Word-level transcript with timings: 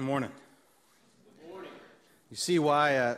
Good 0.00 0.06
morning. 0.06 0.30
You 2.30 2.36
see 2.36 2.58
why 2.58 2.96
uh, 2.96 3.16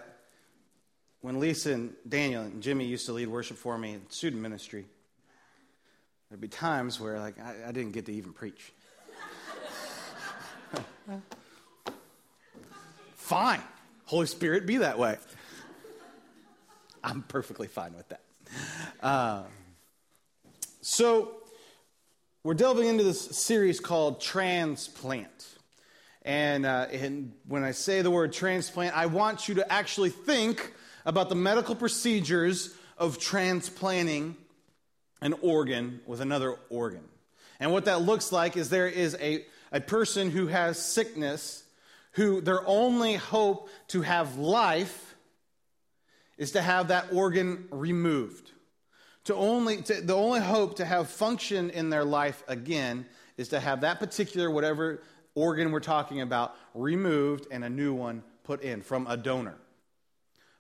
when 1.21 1.39
Lisa 1.39 1.75
and 1.75 1.93
Daniel 2.09 2.43
and 2.43 2.61
Jimmy 2.61 2.87
used 2.87 3.07
to 3.07 3.13
lead 3.13 3.29
worship 3.29 3.57
for 3.57 3.79
me 3.79 3.93
in 3.93 4.11
student 4.11 4.43
ministry, 4.43 4.87
there'd 6.29 6.41
be 6.41 6.49
times 6.49 6.99
where 6.99 7.21
like 7.21 7.39
I, 7.39 7.69
I 7.69 7.71
didn't 7.71 7.93
get 7.93 8.07
to 8.07 8.13
even 8.13 8.33
preach. 8.33 8.73
fine. 13.15 13.63
Holy 14.07 14.27
Spirit, 14.27 14.67
be 14.67 14.79
that 14.79 14.99
way. 14.99 15.19
I'm 17.05 17.23
perfectly 17.23 17.69
fine 17.69 17.95
with 17.95 18.09
that. 18.09 18.23
Uh, 19.01 19.45
so, 20.81 21.37
we're 22.43 22.55
delving 22.55 22.89
into 22.89 23.05
this 23.05 23.21
series 23.21 23.79
called 23.79 24.21
Transplant. 24.21 25.61
And, 26.25 26.65
uh, 26.65 26.87
and 26.93 27.33
when 27.49 27.65
I 27.65 27.73
say 27.73 28.03
the 28.03 28.11
word 28.11 28.33
transplant, 28.33 28.97
I 28.97 29.07
want 29.07 29.49
you 29.49 29.57
to 29.57 29.73
actually 29.73 30.11
think 30.11 30.73
about 31.05 31.29
the 31.29 31.35
medical 31.35 31.75
procedures 31.75 32.75
of 32.97 33.19
transplanting 33.19 34.37
an 35.21 35.35
organ 35.43 36.01
with 36.07 36.21
another 36.21 36.57
organ. 36.71 37.05
And 37.59 37.73
what 37.73 37.87
that 37.87 38.03
looks 38.03 38.33
like 38.33 38.57
is 38.57 38.71
there 38.71 38.89
is 38.89 39.17
a, 39.21 39.45
a 39.73 39.81
person 39.81 40.31
who 40.31 40.47
has 40.47 40.79
sickness 40.79 41.63
who 42.13 42.41
their 42.41 42.67
only 42.67 43.15
hope 43.15 43.69
to 43.89 44.03
have 44.03 44.37
life 44.37 45.15
is 46.37 46.53
to 46.53 46.63
have 46.63 46.89
that 46.89 47.13
organ 47.13 47.67
removed. 47.71 48.51
To 49.25 49.35
only, 49.35 49.83
to, 49.83 50.01
the 50.01 50.15
only 50.15 50.41
hope 50.41 50.77
to 50.77 50.85
have 50.85 51.09
function 51.09 51.71
in 51.71 51.91
their 51.91 52.05
life 52.05 52.43
again 52.49 53.07
is 53.37 53.49
to 53.49 53.61
have 53.61 53.83
that 53.83 53.99
particular, 53.99 54.51
whatever 54.51 55.01
organ 55.35 55.73
we're 55.73 55.81
talking 55.81 56.21
about, 56.21 56.55
removed 56.75 57.47
and 57.51 57.65
a 57.65 57.71
new 57.71 57.95
one 57.95 58.23
put 58.45 58.63
in 58.63 58.83
from 58.83 59.07
a 59.07 59.17
donor, 59.17 59.57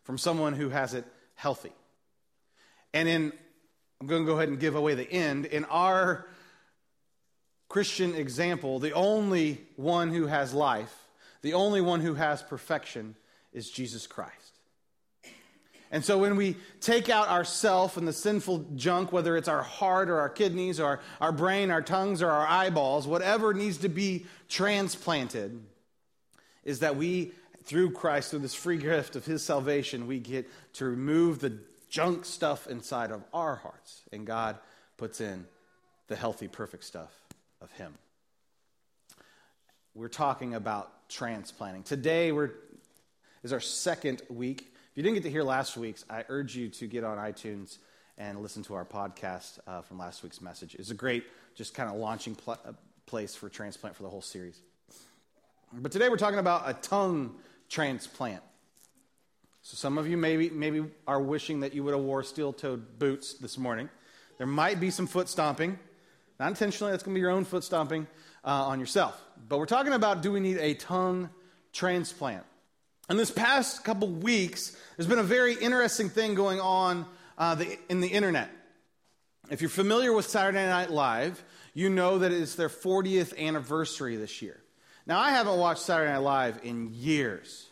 from 0.05 0.19
someone 0.19 0.53
who 0.55 0.71
has 0.71 0.95
it 0.95 1.05
healthy. 1.35 1.73
And 2.95 3.09
in, 3.09 3.33
I'm 4.01 4.07
going 4.07 4.23
to 4.23 4.27
go 4.27 4.37
ahead 4.37 4.49
and 4.49 4.59
give 4.59 4.75
away 4.75 4.95
the 4.95 5.11
end. 5.11 5.47
In 5.47 5.65
our 5.67 6.27
Christian 7.69 8.15
example, 8.15 8.79
the 8.79 8.93
only 8.93 9.61
one 9.77 10.11
who 10.11 10.27
has 10.27 10.53
life 10.53 10.95
the 11.43 11.55
only 11.55 11.81
one 11.81 12.01
who 12.01 12.15
has 12.15 12.41
perfection 12.41 13.17
is 13.53 13.69
Jesus 13.69 14.07
Christ. 14.07 14.33
And 15.91 16.03
so 16.03 16.17
when 16.17 16.37
we 16.37 16.57
take 16.81 17.11
out 17.11 17.29
ourself 17.29 17.99
and 17.99 18.09
the 18.09 18.15
sinful 18.15 18.65
junk, 18.77 19.13
whether 19.13 19.37
it's 19.37 19.49
our 19.49 19.63
heart 19.63 20.09
or 20.09 20.21
our 20.21 20.31
kidneys 20.31 20.81
or 20.81 21.01
our 21.21 21.33
brain, 21.33 21.71
our 21.71 21.83
tongues 21.83 22.23
or 22.23 22.31
our 22.31 22.47
eyeballs, 22.47 23.07
whatever 23.07 23.53
needs 23.53 23.77
to 23.79 23.91
be 23.91 24.25
transplanted, 24.53 25.59
is 26.63 26.81
that 26.81 26.95
we, 26.95 27.33
through 27.65 27.91
Christ, 27.91 28.31
through 28.31 28.41
this 28.41 28.55
free 28.55 28.77
gift 28.77 29.17
of 29.17 29.25
his 29.25 29.43
salvation, 29.43 30.07
we 30.07 30.19
get 30.19 30.47
to 30.75 30.85
remove 30.85 31.39
the 31.39 31.59
junk 31.89 32.27
stuff 32.27 32.67
inside 32.67 33.11
of 33.11 33.25
our 33.33 33.57
hearts. 33.57 34.03
And 34.13 34.27
God 34.27 34.59
puts 34.99 35.23
in 35.23 35.47
the 36.09 36.17
healthy, 36.17 36.49
perfect 36.49 36.85
stuff 36.85 37.13
of 37.63 37.73
him. 37.73 37.95
We're 39.95 40.09
talking 40.09 40.55
about 40.55 41.09
transplanting. 41.09 41.83
Today 41.83 42.31
we're, 42.31 42.51
is 43.43 43.55
our 43.55 43.61
second 43.61 44.21
week. 44.29 44.61
If 44.91 44.97
you 44.97 45.03
didn't 45.03 45.15
get 45.15 45.23
to 45.23 45.31
hear 45.31 45.45
last 45.45 45.79
week's, 45.79 46.05
I 46.11 46.25
urge 46.29 46.55
you 46.55 46.69
to 46.69 46.87
get 46.87 47.05
on 47.05 47.17
iTunes 47.17 47.79
and 48.19 48.43
listen 48.43 48.63
to 48.65 48.75
our 48.75 48.85
podcast 48.85 49.59
uh, 49.67 49.81
from 49.81 49.99
last 49.99 50.23
week's 50.23 50.43
message. 50.43 50.75
It's 50.75 50.91
a 50.91 50.95
great, 50.95 51.25
just 51.55 51.73
kind 51.73 51.89
of 51.89 51.97
launching 51.97 52.35
pl- 52.35 52.59
place 53.13 53.35
for 53.35 53.51
transplant 53.51 53.95
for 53.95 54.05
the 54.05 54.09
whole 54.09 54.23
series. 54.23 54.59
But 55.71 55.93
today 55.93 56.09
we're 56.09 56.17
talking 56.17 56.39
about 56.39 56.63
a 56.67 56.73
tongue 56.73 57.35
transplant. 57.69 58.41
So 59.61 59.77
some 59.77 59.99
of 59.99 60.09
you 60.09 60.17
maybe, 60.17 60.49
maybe 60.49 60.83
are 61.07 61.21
wishing 61.21 61.61
that 61.61 61.75
you 61.75 61.85
would 61.85 61.93
have 61.93 62.03
wore 62.03 62.23
steel-toed 62.23 62.99
boots 62.99 63.35
this 63.35 63.59
morning. 63.59 63.91
There 64.39 64.47
might 64.47 64.81
be 64.81 64.89
some 64.89 65.07
foot 65.07 65.29
stomping. 65.29 65.79
Not 66.41 66.49
intentionally, 66.49 66.91
that's 66.93 67.03
going 67.03 67.13
to 67.13 67.19
be 67.19 67.21
your 67.21 67.29
own 67.29 67.45
foot 67.45 67.65
stomping 67.65 68.07
uh, 68.47 68.49
on 68.49 68.81
yourself. 68.81 69.23
But 69.47 69.59
we're 69.59 69.67
talking 69.67 69.93
about 69.93 70.23
do 70.23 70.33
we 70.33 70.41
need 70.41 70.57
a 70.57 70.73
tongue 70.73 71.29
transplant? 71.75 72.45
In 73.11 73.19
this 73.19 73.31
past 73.31 73.85
couple 73.85 74.09
weeks, 74.09 74.75
there's 74.97 75.07
been 75.07 75.19
a 75.19 75.23
very 75.23 75.53
interesting 75.53 76.09
thing 76.09 76.35
going 76.35 76.63
on 76.63 77.05
uh, 77.37 77.57
the, 77.57 77.79
in 77.91 78.01
the 78.01 78.09
internet. 78.09 78.49
If 79.51 79.61
you're 79.61 79.69
familiar 79.69 80.15
with 80.15 80.27
Saturday 80.27 80.67
Night 80.67 80.91
Live, 80.91 81.45
you 81.75 81.89
know 81.89 82.19
that 82.19 82.33
it's 82.33 82.55
their 82.55 82.69
40th 82.69 83.37
anniversary 83.39 84.17
this 84.17 84.43
year. 84.43 84.61
Now, 85.07 85.19
I 85.19 85.31
haven't 85.31 85.59
watched 85.59 85.83
Saturday 85.83 86.13
Night 86.13 86.19
Live 86.19 86.61
in 86.63 86.93
years. 86.93 87.67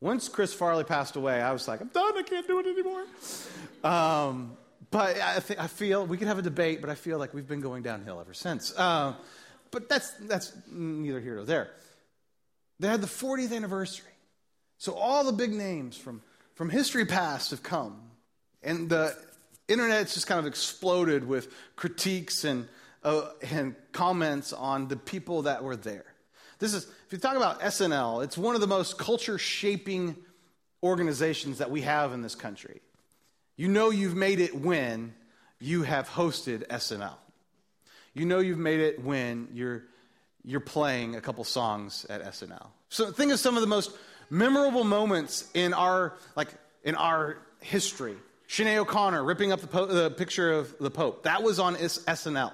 Once 0.00 0.28
Chris 0.28 0.52
Farley 0.52 0.84
passed 0.84 1.16
away, 1.16 1.40
I 1.40 1.52
was 1.52 1.66
like, 1.66 1.80
I'm 1.80 1.88
done, 1.88 2.16
I 2.16 2.22
can't 2.22 2.46
do 2.46 2.58
it 2.58 2.66
anymore. 2.66 3.04
Um, 3.82 4.56
but 4.90 5.20
I, 5.20 5.40
th- 5.40 5.58
I, 5.58 5.66
feel 5.66 6.06
we 6.06 6.16
could 6.16 6.28
have 6.28 6.38
a 6.38 6.42
debate, 6.42 6.80
but 6.80 6.90
I 6.90 6.94
feel 6.94 7.18
like 7.18 7.34
we've 7.34 7.48
been 7.48 7.60
going 7.60 7.82
downhill 7.82 8.20
ever 8.20 8.34
since. 8.34 8.72
Uh, 8.76 9.14
but 9.70 9.88
that's, 9.88 10.10
that's 10.12 10.52
neither 10.70 11.20
here 11.20 11.36
nor 11.36 11.44
there. 11.44 11.70
They 12.80 12.88
had 12.88 13.00
the 13.00 13.08
40th 13.08 13.54
anniversary. 13.54 14.06
So 14.78 14.94
all 14.94 15.24
the 15.24 15.32
big 15.32 15.52
names 15.52 15.96
from, 15.96 16.22
from 16.54 16.70
history 16.70 17.04
past 17.04 17.50
have 17.50 17.62
come. 17.62 18.00
And 18.62 18.88
the 18.88 19.16
internet's 19.66 20.14
just 20.14 20.26
kind 20.26 20.38
of 20.38 20.46
exploded 20.46 21.26
with 21.26 21.52
critiques 21.76 22.44
and, 22.44 22.68
uh, 23.08 23.30
and 23.50 23.74
comments 23.92 24.52
on 24.52 24.88
the 24.88 24.96
people 24.96 25.42
that 25.42 25.64
were 25.64 25.76
there. 25.76 26.04
This 26.58 26.74
is, 26.74 26.84
if 27.06 27.12
you 27.12 27.18
talk 27.18 27.36
about 27.36 27.60
SNL, 27.60 28.22
it's 28.22 28.36
one 28.36 28.54
of 28.54 28.60
the 28.60 28.66
most 28.66 28.98
culture 28.98 29.38
shaping 29.38 30.16
organizations 30.82 31.58
that 31.58 31.70
we 31.70 31.82
have 31.82 32.12
in 32.12 32.20
this 32.20 32.34
country. 32.34 32.80
You 33.56 33.68
know 33.68 33.90
you've 33.90 34.14
made 34.14 34.40
it 34.40 34.54
when 34.54 35.14
you 35.58 35.84
have 35.84 36.08
hosted 36.08 36.66
SNL. 36.66 37.14
You 38.12 38.26
know 38.26 38.40
you've 38.40 38.58
made 38.58 38.80
it 38.80 39.02
when 39.02 39.48
you're, 39.52 39.84
you're 40.44 40.60
playing 40.60 41.16
a 41.16 41.20
couple 41.20 41.44
songs 41.44 42.04
at 42.10 42.22
SNL. 42.22 42.66
So 42.90 43.10
think 43.10 43.32
of 43.32 43.40
some 43.40 43.56
of 43.56 43.62
the 43.62 43.66
most 43.68 43.92
memorable 44.28 44.84
moments 44.84 45.48
in 45.54 45.72
our, 45.72 46.14
like, 46.36 46.48
in 46.84 46.94
our 46.94 47.38
history. 47.60 48.16
Sinead 48.48 48.76
O'Connor 48.76 49.24
ripping 49.24 49.52
up 49.52 49.60
the, 49.60 49.66
po- 49.66 49.86
the 49.86 50.10
picture 50.10 50.52
of 50.52 50.76
the 50.78 50.90
Pope. 50.90 51.22
That 51.22 51.42
was 51.42 51.58
on 51.58 51.76
SNL. 51.76 52.52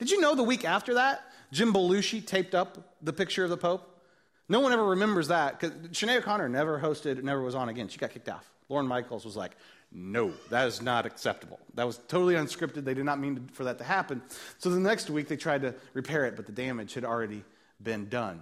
Did 0.00 0.10
you 0.10 0.18
know 0.18 0.34
the 0.34 0.42
week 0.42 0.64
after 0.64 0.94
that, 0.94 1.22
Jim 1.52 1.74
Belushi 1.74 2.26
taped 2.26 2.54
up 2.54 2.96
the 3.02 3.12
picture 3.12 3.44
of 3.44 3.50
the 3.50 3.58
Pope? 3.58 3.86
No 4.48 4.58
one 4.60 4.72
ever 4.72 4.84
remembers 4.84 5.28
that 5.28 5.60
because 5.60 5.76
Sinead 5.90 6.16
O'Connor 6.16 6.48
never 6.48 6.80
hosted, 6.80 7.22
never 7.22 7.42
was 7.42 7.54
on 7.54 7.68
again. 7.68 7.86
She 7.86 7.98
got 7.98 8.10
kicked 8.10 8.30
off. 8.30 8.50
Lorne 8.70 8.86
Michaels 8.86 9.26
was 9.26 9.36
like, 9.36 9.56
no, 9.92 10.32
that 10.48 10.66
is 10.66 10.80
not 10.80 11.04
acceptable. 11.04 11.60
That 11.74 11.86
was 11.86 11.98
totally 12.08 12.34
unscripted. 12.34 12.84
They 12.84 12.94
did 12.94 13.04
not 13.04 13.20
mean 13.20 13.50
for 13.52 13.64
that 13.64 13.76
to 13.76 13.84
happen. 13.84 14.22
So 14.56 14.70
the 14.70 14.80
next 14.80 15.10
week 15.10 15.28
they 15.28 15.36
tried 15.36 15.62
to 15.62 15.74
repair 15.92 16.24
it, 16.24 16.34
but 16.34 16.46
the 16.46 16.52
damage 16.52 16.94
had 16.94 17.04
already 17.04 17.44
been 17.82 18.08
done. 18.08 18.40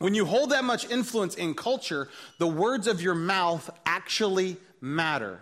When 0.00 0.14
you 0.14 0.26
hold 0.26 0.50
that 0.50 0.64
much 0.64 0.90
influence 0.90 1.34
in 1.34 1.54
culture, 1.54 2.10
the 2.38 2.46
words 2.46 2.86
of 2.86 3.00
your 3.00 3.14
mouth 3.14 3.70
actually 3.86 4.58
matter. 4.82 5.40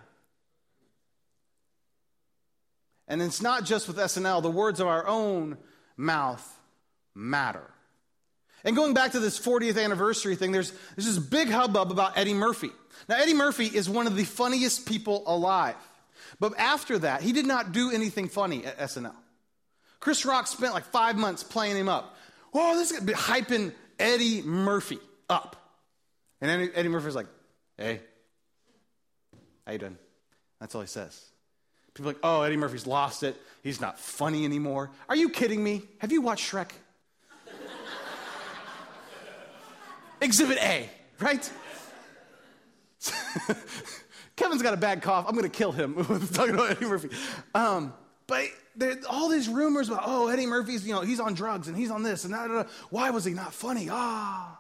And 3.09 3.21
it's 3.21 3.43
not 3.43 3.65
just 3.65 3.89
with 3.89 3.97
SNL, 3.97 4.43
the 4.43 4.51
words 4.51 4.81
of 4.81 4.87
our 4.87 5.07
own 5.07 5.59
mouth 5.97 6.61
matter. 7.15 7.69
And 8.65 8.77
going 8.77 8.95
back 8.95 9.13
to 9.13 9.21
this 9.21 9.39
40th 9.39 9.83
anniversary 9.83 10.37
thing, 10.37 10.53
there's, 10.53 10.73
there's 10.97 11.07
this 11.07 11.19
big 11.19 11.49
hubbub 11.49 11.91
about 11.91 12.17
Eddie 12.17 12.35
Murphy. 12.35 12.71
Now, 13.09 13.17
Eddie 13.17 13.35
Murphy 13.35 13.67
is 13.67 13.89
one 13.91 14.07
of 14.07 14.17
the 14.17 14.25
funniest 14.25 14.87
people 14.87 15.25
alive. 15.27 15.75
But 16.39 16.59
after 16.59 16.99
that, 17.01 17.23
he 17.23 17.33
did 17.33 17.47
not 17.47 17.73
do 17.73 17.91
anything 17.91 18.29
funny 18.29 18.65
at 18.65 18.79
SNL. 18.79 19.15
Chris 20.01 20.25
Rock 20.25 20.47
spent 20.47 20.75
like 20.75 20.85
five 20.85 21.17
months 21.17 21.43
playing 21.43 21.77
him 21.77 21.89
up. 21.89 22.17
Whoa, 22.53 22.75
this 22.75 22.91
is 22.91 22.99
going 22.99 23.07
to 23.07 23.13
be 23.13 23.19
hyping 23.19 23.73
Eddie 23.99 24.43
Murphy 24.43 24.99
up. 25.29 25.57
And 26.41 26.51
Eddie, 26.51 26.71
Eddie 26.75 26.89
Murphy's 26.89 27.15
like, 27.15 27.29
hey, 27.79 28.01
how 29.67 29.73
you 29.73 29.79
doing? 29.79 29.99
That's 30.61 30.75
all 30.75 30.81
he 30.81 30.87
says. 30.87 31.32
People 31.95 32.11
like, 32.11 32.21
oh, 32.23 32.43
Eddie 32.43 32.57
Murphy's 32.57 32.87
lost 32.87 33.23
it. 33.23 33.41
He's 33.63 33.81
not 33.81 33.99
funny 33.99 34.45
anymore. 34.45 34.91
Are 35.09 35.17
you 35.17 35.29
kidding 35.29 35.63
me? 35.63 35.83
Have 35.99 36.11
you 36.11 36.23
watched 36.23 36.51
Shrek? 36.51 36.71
Exhibit 40.21 40.59
A, 40.59 40.89
right? 41.21 41.51
Kevin's 44.37 44.63
got 44.63 44.75
a 44.75 44.79
bad 44.79 45.03
cough. 45.03 45.27
I'm 45.29 45.35
going 45.35 45.49
to 45.49 45.57
kill 45.57 45.73
him 45.73 45.95
talking 46.33 46.55
about 46.55 46.71
Eddie 46.71 46.87
Murphy. 46.87 47.11
Um, 47.55 47.93
but 48.27 48.47
there, 48.75 48.97
all 49.09 49.29
these 49.29 49.49
rumors 49.49 49.89
about, 49.89 50.03
oh, 50.05 50.29
Eddie 50.29 50.47
Murphy's, 50.47 50.87
you 50.87 50.95
know, 50.95 51.03
he's 51.03 51.21
on 51.21 51.35
drugs 51.35 51.69
and 51.69 51.77
he's 51.77 51.91
on 51.91 52.03
this 52.03 52.25
and 52.25 52.33
that. 52.33 52.69
Why 52.91 53.11
was 53.11 53.25
he 53.25 53.35
not 53.35 53.53
funny? 53.53 53.89
Ah. 53.91 54.59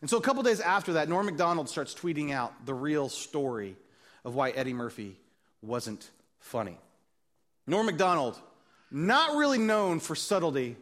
And 0.00 0.08
so 0.08 0.16
a 0.16 0.20
couple 0.20 0.42
days 0.42 0.60
after 0.60 0.94
that, 0.94 1.08
Norm 1.08 1.26
MacDonald 1.26 1.68
starts 1.68 1.94
tweeting 1.94 2.32
out 2.32 2.64
the 2.64 2.74
real 2.74 3.08
story 3.08 3.76
of 4.24 4.34
why 4.34 4.50
Eddie 4.50 4.74
Murphy 4.74 5.16
wasn't 5.62 6.10
funny. 6.40 6.76
Norm 7.66 7.86
MacDonald, 7.86 8.38
not 8.90 9.36
really 9.36 9.58
known 9.58 10.00
for 10.00 10.14
subtlety, 10.14 10.76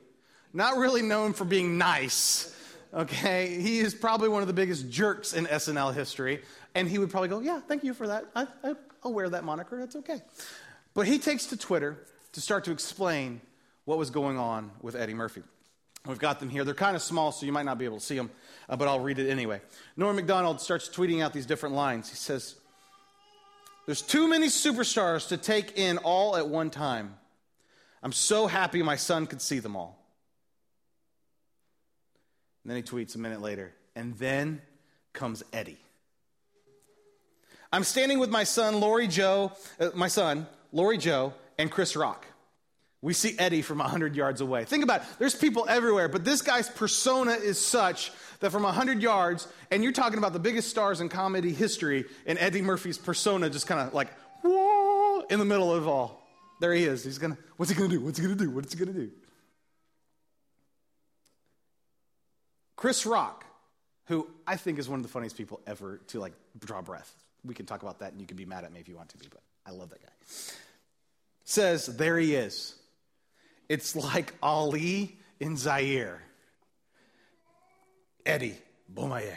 not 0.53 0.79
really 0.79 1.03
known 1.03 1.32
for 1.32 1.44
being 1.44 1.79
nice, 1.79 2.55
Okay, 2.93 3.61
he 3.61 3.79
is 3.79 3.94
probably 3.94 4.29
one 4.29 4.43
of 4.43 4.49
the 4.49 4.55
biggest 4.55 4.91
jerks 4.91 5.32
in 5.32 5.47
SNL 5.47 5.94
history, 5.94 6.43
and 6.75 6.88
he 6.88 6.99
would 6.99 7.11
probably 7.11 7.29
go, 7.29 7.38
"Yeah, 7.38 7.61
thank 7.61 7.85
you 7.85 7.94
for 7.94 8.09
that. 8.09 8.25
I, 8.35 8.49
I, 8.65 8.75
I'll 9.05 9.12
wear 9.12 9.29
that 9.29 9.44
moniker. 9.44 9.79
That's 9.79 9.94
okay." 9.97 10.21
But 10.93 11.06
he 11.06 11.21
takes 11.21 11.47
to 11.47 11.56
Twitter 11.56 11.99
to 12.33 12.41
start 12.41 12.65
to 12.65 12.73
explain 12.73 13.41
what 13.85 13.97
was 13.97 14.11
going 14.11 14.38
on 14.38 14.73
with 14.83 14.97
Eddie 14.97 15.15
Murphy. 15.15 15.43
We've 16.05 16.19
got 16.19 16.41
them 16.41 16.49
here. 16.49 16.65
They're 16.65 16.75
kind 16.75 16.97
of 16.97 17.03
small, 17.03 17.31
so 17.31 17.47
you 17.47 17.53
might 17.53 17.65
not 17.65 17.79
be 17.79 17.85
able 17.85 17.99
to 17.99 18.05
see 18.05 18.17
them, 18.17 18.31
uh, 18.69 18.75
but 18.75 18.88
I'll 18.88 19.00
read 19.00 19.21
it 19.21 19.31
anyway. 19.31 19.61
Norm 19.97 20.17
MacDonald 20.17 20.61
starts 20.61 20.88
tweeting 20.88 21.23
out 21.23 21.33
these 21.33 21.47
different 21.47 21.76
lines. 21.76 22.09
He 22.09 22.17
says, 22.17 22.56
There's 23.87 24.03
too 24.03 24.29
many 24.29 24.47
superstars 24.47 25.29
to 25.29 25.37
take 25.37 25.79
in 25.79 25.99
all 25.99 26.37
at 26.37 26.49
one 26.49 26.71
time. 26.71 27.17
I'm 28.03 28.12
so 28.12 28.47
happy 28.47 28.82
my 28.82 28.97
son 28.97 29.27
could 29.27 29.43
see 29.43 29.59
them 29.59 29.77
all. 29.77 29.99
And 32.62 32.71
then 32.71 32.77
he 32.77 32.82
tweets 32.82 33.15
a 33.15 33.19
minute 33.19 33.41
later, 33.41 33.73
and 33.97 34.17
then 34.19 34.61
comes 35.12 35.43
Eddie. 35.53 35.79
I'm 37.73 37.85
standing 37.85 38.19
with 38.19 38.31
my 38.31 38.44
son, 38.44 38.81
Lori 38.81 39.06
Joe, 39.06 39.53
uh, 39.79 39.91
my 39.94 40.09
son, 40.09 40.47
Lori 40.73 40.99
Joe, 40.99 41.33
and 41.59 41.71
Chris 41.71 41.97
Rock. 41.97 42.26
We 43.02 43.14
see 43.14 43.35
Eddie 43.38 43.62
from 43.62 43.79
100 43.79 44.14
yards 44.14 44.43
away. 44.43 44.64
Think 44.64 44.85
about 44.85 45.02
it. 45.02 45.06
There's 45.19 45.35
people 45.35 45.67
everywhere, 45.69 46.08
but 46.08 46.25
this 46.25 46.43
guy's 46.43 46.69
persona 46.69 47.32
is 47.32 47.58
such 47.58 48.12
that 48.41 48.50
from 48.50 48.62
100 48.62 49.02
yards, 49.02 49.49
and 49.70 49.82
you're 49.82 49.93
talking 49.93 50.19
about 50.19 50.35
the 50.35 50.38
biggest 50.38 50.69
stars 50.69 51.00
in 51.00 51.08
comedy 51.08 51.52
history, 51.52 52.05
and 52.26 52.38
Eddie 52.38 52.61
Murphy's 52.61 52.99
persona 52.99 53.49
just 53.49 53.67
kind 53.67 53.81
of 53.81 53.94
like, 53.94 54.08
whoa, 54.43 55.23
in 55.31 55.38
the 55.38 55.47
middle 55.47 55.75
of 55.75 55.88
all. 55.88 56.26
There 56.61 56.75
he 56.75 56.85
is. 56.85 57.02
He's 57.02 57.17
going 57.17 57.35
to, 57.35 57.38
what's 57.56 57.70
he 57.70 57.76
going 57.76 57.88
to 57.88 57.97
do? 57.97 58.05
What's 58.05 58.19
he 58.19 58.25
going 58.25 58.37
to 58.37 58.44
do? 58.44 58.50
What's 58.50 58.75
he 58.75 58.79
going 58.79 58.93
to 58.93 59.00
do? 59.06 59.11
Chris 62.76 63.06
Rock, 63.06 63.47
who 64.06 64.26
I 64.47 64.56
think 64.56 64.79
is 64.79 64.91
one 64.91 64.99
of 64.99 65.02
the 65.02 65.11
funniest 65.11 65.38
people 65.38 65.61
ever 65.67 66.02
to 66.08 66.20
like 66.20 66.32
draw 66.58 66.82
breath. 66.82 67.11
We 67.44 67.55
can 67.55 67.64
talk 67.64 67.82
about 67.82 68.00
that, 68.00 68.12
and 68.12 68.20
you 68.20 68.26
can 68.26 68.37
be 68.37 68.44
mad 68.44 68.64
at 68.64 68.73
me 68.73 68.81
if 68.81 68.88
you 68.88 68.97
want 68.97 69.08
to 69.11 69.19
be, 69.19 69.26
but 69.31 69.41
I 69.67 69.70
love 69.70 69.88
that 69.88 70.02
guy. 70.02 70.08
Says, 71.44 71.87
there 71.87 72.19
he 72.19 72.35
is 72.35 72.75
it's 73.71 73.95
like 73.95 74.35
Ali 74.43 75.17
in 75.39 75.57
Zaire. 75.57 76.21
Eddie 78.27 78.59
Bomaye. 78.93 79.33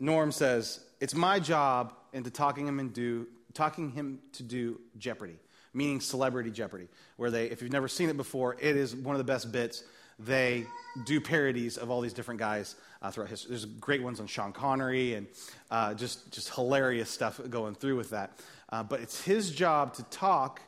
Norm 0.00 0.32
says, 0.32 0.80
It's 1.00 1.14
my 1.14 1.38
job 1.38 1.92
into 2.14 2.30
talking 2.30 2.66
him 2.66 2.80
into 2.80 3.26
talking 3.52 3.90
him 3.90 4.20
to 4.32 4.42
do 4.42 4.80
Jeopardy, 4.96 5.38
meaning 5.74 6.00
celebrity 6.00 6.50
Jeopardy, 6.50 6.88
where 7.18 7.30
they, 7.30 7.46
if 7.46 7.60
you've 7.60 7.72
never 7.72 7.88
seen 7.88 8.08
it 8.08 8.16
before, 8.16 8.56
it 8.58 8.74
is 8.74 8.96
one 8.96 9.14
of 9.14 9.18
the 9.18 9.30
best 9.30 9.52
bits. 9.52 9.84
They 10.18 10.66
do 11.04 11.20
parodies 11.20 11.76
of 11.76 11.90
all 11.90 12.00
these 12.00 12.14
different 12.14 12.40
guys 12.40 12.74
uh, 13.02 13.10
throughout 13.10 13.28
history. 13.28 13.50
There's 13.50 13.66
great 13.66 14.02
ones 14.02 14.18
on 14.18 14.26
Sean 14.26 14.52
Connery 14.52 15.12
and 15.12 15.26
uh, 15.70 15.92
just, 15.92 16.32
just 16.32 16.54
hilarious 16.54 17.10
stuff 17.10 17.38
going 17.50 17.74
through 17.74 17.96
with 17.96 18.10
that. 18.10 18.38
Uh, 18.68 18.82
but 18.82 19.00
it's 19.00 19.22
his 19.22 19.50
job 19.50 19.94
to 19.94 20.02
talk 20.04 20.60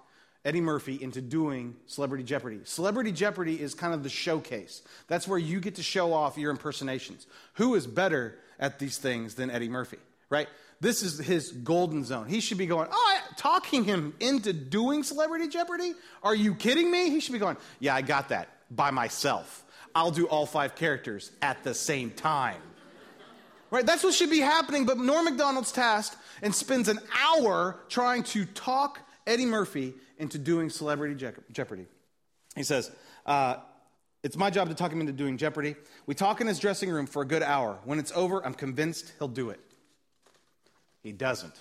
Eddie 0.44 0.60
Murphy 0.60 1.02
into 1.02 1.20
doing 1.20 1.76
Celebrity 1.86 2.24
Jeopardy. 2.24 2.60
Celebrity 2.64 3.12
Jeopardy 3.12 3.60
is 3.60 3.74
kind 3.74 3.92
of 3.92 4.02
the 4.02 4.08
showcase. 4.08 4.82
That's 5.08 5.26
where 5.26 5.38
you 5.38 5.60
get 5.60 5.74
to 5.76 5.82
show 5.82 6.12
off 6.12 6.38
your 6.38 6.50
impersonations. 6.50 7.26
Who 7.54 7.74
is 7.74 7.86
better 7.86 8.38
at 8.58 8.78
these 8.78 8.98
things 8.98 9.34
than 9.34 9.50
Eddie 9.50 9.68
Murphy, 9.68 9.98
right? 10.30 10.48
This 10.80 11.02
is 11.02 11.18
his 11.18 11.50
golden 11.50 12.04
zone. 12.04 12.28
He 12.28 12.40
should 12.40 12.58
be 12.58 12.66
going, 12.66 12.88
oh, 12.90 13.18
talking 13.36 13.82
him 13.84 14.14
into 14.20 14.52
doing 14.52 15.02
Celebrity 15.02 15.48
Jeopardy? 15.48 15.94
Are 16.22 16.34
you 16.34 16.54
kidding 16.54 16.90
me? 16.90 17.10
He 17.10 17.20
should 17.20 17.32
be 17.32 17.40
going, 17.40 17.56
yeah, 17.80 17.94
I 17.94 18.02
got 18.02 18.28
that 18.28 18.48
by 18.70 18.92
myself. 18.92 19.64
I'll 19.94 20.12
do 20.12 20.26
all 20.26 20.46
five 20.46 20.76
characters 20.76 21.32
at 21.42 21.64
the 21.64 21.74
same 21.74 22.10
time. 22.10 22.62
Right? 23.70 23.84
That's 23.84 24.02
what 24.02 24.14
should 24.14 24.30
be 24.30 24.40
happening, 24.40 24.86
but 24.86 24.98
Norm 24.98 25.26
MacDonald's 25.26 25.72
tasked 25.72 26.16
and 26.40 26.54
spends 26.54 26.88
an 26.88 26.98
hour 27.24 27.78
trying 27.88 28.22
to 28.24 28.46
talk 28.46 29.00
Eddie 29.26 29.46
Murphy 29.46 29.94
into 30.16 30.38
doing 30.38 30.70
Celebrity 30.70 31.32
Jeopardy. 31.52 31.86
He 32.56 32.62
says, 32.62 32.90
uh, 33.26 33.56
It's 34.22 34.36
my 34.36 34.48
job 34.48 34.68
to 34.68 34.74
talk 34.74 34.90
him 34.90 35.00
into 35.00 35.12
doing 35.12 35.36
Jeopardy. 35.36 35.76
We 36.06 36.14
talk 36.14 36.40
in 36.40 36.46
his 36.46 36.58
dressing 36.58 36.90
room 36.90 37.06
for 37.06 37.22
a 37.22 37.26
good 37.26 37.42
hour. 37.42 37.78
When 37.84 37.98
it's 37.98 38.12
over, 38.14 38.44
I'm 38.44 38.54
convinced 38.54 39.12
he'll 39.18 39.28
do 39.28 39.50
it. 39.50 39.60
He 41.02 41.12
doesn't. 41.12 41.54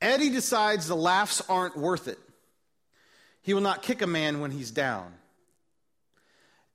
Eddie 0.00 0.30
decides 0.30 0.88
the 0.88 0.96
laughs 0.96 1.42
aren't 1.46 1.76
worth 1.76 2.08
it. 2.08 2.18
He 3.42 3.52
will 3.52 3.60
not 3.60 3.82
kick 3.82 4.00
a 4.00 4.06
man 4.06 4.40
when 4.40 4.50
he's 4.50 4.70
down. 4.70 5.12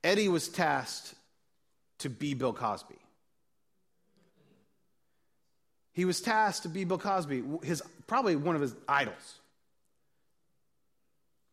Eddie 0.04 0.30
was 0.30 0.48
tasked 0.48 1.15
to 2.00 2.10
be 2.10 2.34
Bill 2.34 2.54
Cosby. 2.54 2.96
He 5.94 6.06
was 6.06 6.20
tasked 6.20 6.64
to 6.64 6.70
be 6.70 6.84
Bill 6.84 6.98
Cosby, 6.98 7.44
his, 7.64 7.82
probably 8.08 8.36
one 8.36 8.56
of 8.56 8.62
his 8.62 8.76
idols. 8.88 9.40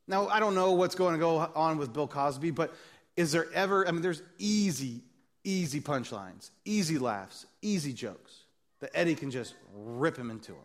Now, 0.09 0.27
I 0.29 0.41
don't 0.41 0.55
know 0.55 0.73
what's 0.73 0.97
going 0.97 1.15
to 1.15 1.19
go 1.19 1.39
on 1.55 1.79
with 1.79 1.93
Bill 1.93 2.09
Cosby, 2.09 2.51
but 2.51 2.75
is 3.17 3.31
there 3.31 3.47
ever, 3.55 3.87
I 3.87 3.93
mean, 3.93 4.03
there's 4.03 4.23
easy, 4.39 5.01
easy 5.45 5.81
punchlines, 5.81 6.51
easy 6.65 6.99
laughs, 6.99 7.47
easy 7.63 7.93
jokes 7.93 8.33
that 8.81 8.91
Eddie 8.95 9.15
can 9.15 9.31
just 9.31 9.55
rip 9.75 10.17
him 10.17 10.31
into 10.31 10.53
them. 10.53 10.61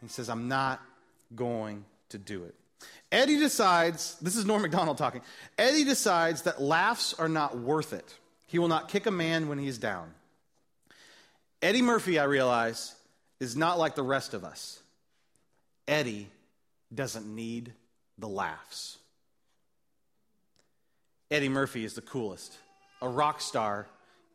He 0.00 0.08
says, 0.08 0.30
I'm 0.30 0.48
not 0.48 0.80
going 1.34 1.84
to 2.10 2.18
do 2.18 2.44
it. 2.44 2.54
Eddie 3.12 3.38
decides, 3.38 4.16
this 4.20 4.36
is 4.36 4.46
Norm 4.46 4.62
MacDonald 4.62 4.96
talking. 4.96 5.20
Eddie 5.58 5.84
decides 5.84 6.42
that 6.42 6.62
laughs 6.62 7.14
are 7.14 7.28
not 7.28 7.58
worth 7.58 7.92
it. 7.92 8.14
He 8.50 8.58
will 8.58 8.66
not 8.66 8.88
kick 8.88 9.06
a 9.06 9.12
man 9.12 9.46
when 9.46 9.58
he's 9.58 9.78
down. 9.78 10.12
Eddie 11.62 11.82
Murphy, 11.82 12.18
I 12.18 12.24
realize, 12.24 12.96
is 13.38 13.54
not 13.54 13.78
like 13.78 13.94
the 13.94 14.02
rest 14.02 14.34
of 14.34 14.42
us. 14.42 14.80
Eddie 15.86 16.28
doesn't 16.92 17.32
need 17.32 17.72
the 18.18 18.26
laughs. 18.26 18.98
Eddie 21.30 21.48
Murphy 21.48 21.84
is 21.84 21.94
the 21.94 22.00
coolest, 22.00 22.58
a 23.00 23.08
rock 23.08 23.40
star, 23.40 23.86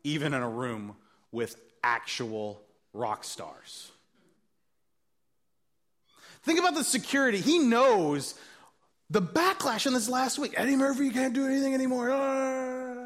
even 0.02 0.32
in 0.32 0.40
a 0.40 0.48
room 0.48 0.96
with 1.30 1.56
actual 1.84 2.62
rock 2.94 3.22
stars. 3.22 3.92
Think 6.42 6.58
about 6.58 6.74
the 6.74 6.84
security. 6.84 7.38
He 7.38 7.58
knows 7.58 8.34
the 9.10 9.20
backlash 9.20 9.86
in 9.86 9.92
this 9.92 10.08
last 10.08 10.38
week. 10.38 10.54
Eddie 10.56 10.76
Murphy 10.76 11.10
can't 11.10 11.34
do 11.34 11.44
anything 11.44 11.74
anymore. 11.74 12.10
Ah. 12.10 13.05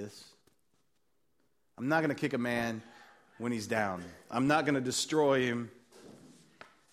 This. 0.00 0.24
I'm 1.78 1.88
not 1.88 2.00
going 2.00 2.14
to 2.14 2.20
kick 2.20 2.32
a 2.32 2.38
man 2.38 2.82
when 3.38 3.52
he's 3.52 3.66
down. 3.66 4.04
I'm 4.30 4.46
not 4.46 4.64
going 4.64 4.74
to 4.74 4.80
destroy 4.80 5.42
him 5.42 5.70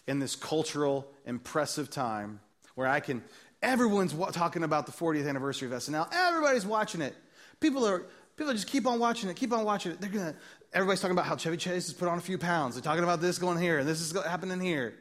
in 0.08 0.20
this 0.20 0.36
cultural, 0.36 1.08
impressive 1.26 1.90
time 1.90 2.40
where 2.76 2.88
I 2.88 3.00
can. 3.00 3.24
Everyone's 3.62 4.14
talking 4.32 4.64
about 4.64 4.86
the 4.86 4.92
40th 4.92 5.28
anniversary 5.28 5.68
of 5.68 5.74
SNL. 5.74 6.08
Everybody's 6.14 6.66
watching 6.66 7.02
it. 7.02 7.16
People 7.60 7.86
are 7.88 8.06
people 8.38 8.54
just 8.54 8.68
keep 8.68 8.86
on 8.88 9.00
watching 9.00 9.30
it, 9.30 9.36
keep 9.36 9.52
on 9.52 9.66
watching 9.66 9.92
it. 9.92 10.02
They're 10.02 10.10
gonna. 10.10 10.36
Everybody's 10.74 11.02
talking 11.02 11.16
about 11.16 11.26
how 11.26 11.36
Chevy 11.36 11.58
Chase 11.58 11.88
has 11.88 11.94
put 11.94 12.08
on 12.08 12.18
a 12.18 12.22
few 12.22 12.38
pounds. 12.38 12.76
They're 12.76 12.84
talking 12.84 13.04
about 13.04 13.22
this 13.22 13.40
going 13.40 13.58
here 13.58 13.80
and 13.80 13.88
this 13.88 14.00
is 14.00 14.12
happening 14.24 14.60
here, 14.60 14.94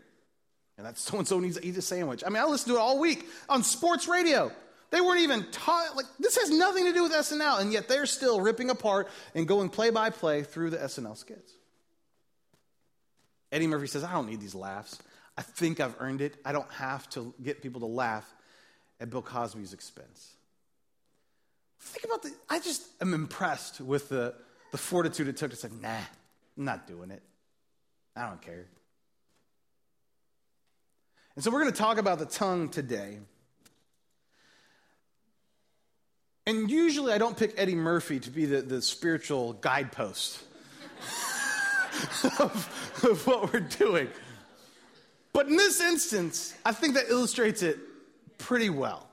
and 0.79 0.87
that 0.87 0.99
so 0.99 1.19
and 1.19 1.29
so 1.29 1.39
needs 1.39 1.59
to 1.59 1.65
eat 1.65 1.77
a 1.77 1.83
sandwich. 1.83 2.23
I 2.27 2.31
mean, 2.31 2.43
I 2.43 2.47
listened 2.47 2.75
to 2.75 2.79
it 2.79 2.83
all 2.83 2.99
week 2.99 3.27
on 3.49 3.63
sports 3.63 4.09
radio. 4.09 4.51
They 4.91 5.01
weren't 5.01 5.21
even 5.21 5.51
taught, 5.51 5.97
like, 5.97 6.07
this 6.19 6.37
has 6.39 6.51
nothing 6.51 6.85
to 6.85 6.93
do 6.93 7.03
with 7.03 7.13
SNL, 7.13 7.61
and 7.61 7.73
yet 7.73 7.89
they're 7.89 8.07
still 8.07 8.41
ripping 8.41 8.71
apart 8.71 9.09
and 9.35 9.47
going 9.47 9.69
play 9.69 9.91
by 9.91 10.11
play 10.11 10.43
through 10.43 10.71
the 10.71 10.79
SNL 10.79 11.17
skits. 11.17 11.53
Eddie 13.51 13.67
Murphy 13.67 13.87
says, 13.87 14.05
I 14.05 14.13
don't 14.13 14.29
need 14.29 14.41
these 14.41 14.55
laughs. 14.55 14.99
I 15.37 15.43
think 15.43 15.81
I've 15.81 15.95
earned 15.99 16.21
it. 16.21 16.37
I 16.45 16.53
don't 16.53 16.71
have 16.73 17.09
to 17.11 17.35
get 17.43 17.63
people 17.63 17.81
to 17.81 17.87
laugh 17.87 18.27
at 19.01 19.11
Bill 19.11 19.23
Cosby's 19.23 19.73
expense. 19.73 20.33
Think 21.81 22.05
about 22.05 22.23
the, 22.23 22.33
I 22.49 22.59
just 22.59 22.87
am 23.01 23.13
impressed 23.13 23.81
with 23.81 24.09
the, 24.09 24.35
the 24.73 24.79
fortitude 24.79 25.29
it 25.29 25.37
took 25.37 25.51
to 25.51 25.57
say, 25.57 25.69
nah, 25.81 25.89
I'm 26.57 26.65
not 26.65 26.87
doing 26.87 27.11
it. 27.11 27.23
I 28.17 28.29
don't 28.29 28.41
care. 28.41 28.67
And 31.35 31.45
so 31.45 31.51
we're 31.51 31.61
going 31.61 31.73
to 31.73 31.79
talk 31.79 31.99
about 31.99 32.19
the 32.19 32.27
tongue 32.27 32.71
today. 32.71 33.19
And 36.47 36.71
usually 36.71 37.13
I 37.13 37.19
don't 37.19 37.37
pick 37.37 37.55
Eddie 37.57 37.75
Murphy 37.75 38.21
to 38.21 38.31
be 38.31 38.45
the, 38.47 38.63
the 38.63 38.81
spiritual 38.81 39.55
guidepost 39.55 40.45
of, 42.39 43.01
of 43.03 43.27
what 43.27 43.53
we're 43.53 43.61
doing. 43.61 44.09
But 45.33 45.49
in 45.49 45.57
this 45.57 45.81
instance, 45.81 46.55
I 46.65 46.71
think 46.71 46.95
that 46.95 47.11
illustrates 47.11 47.63
it 47.63 47.79
pretty 48.39 48.71
well. 48.71 49.09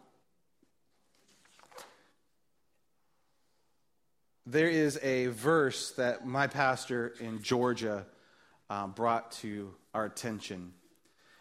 There 4.45 4.69
is 4.69 4.99
a 5.01 5.27
verse 5.27 5.91
that 5.91 6.27
my 6.27 6.45
pastor 6.45 7.15
in 7.19 7.41
Georgia 7.41 8.05
um, 8.69 8.91
brought 8.91 9.31
to 9.33 9.73
our 9.95 10.05
attention. 10.05 10.73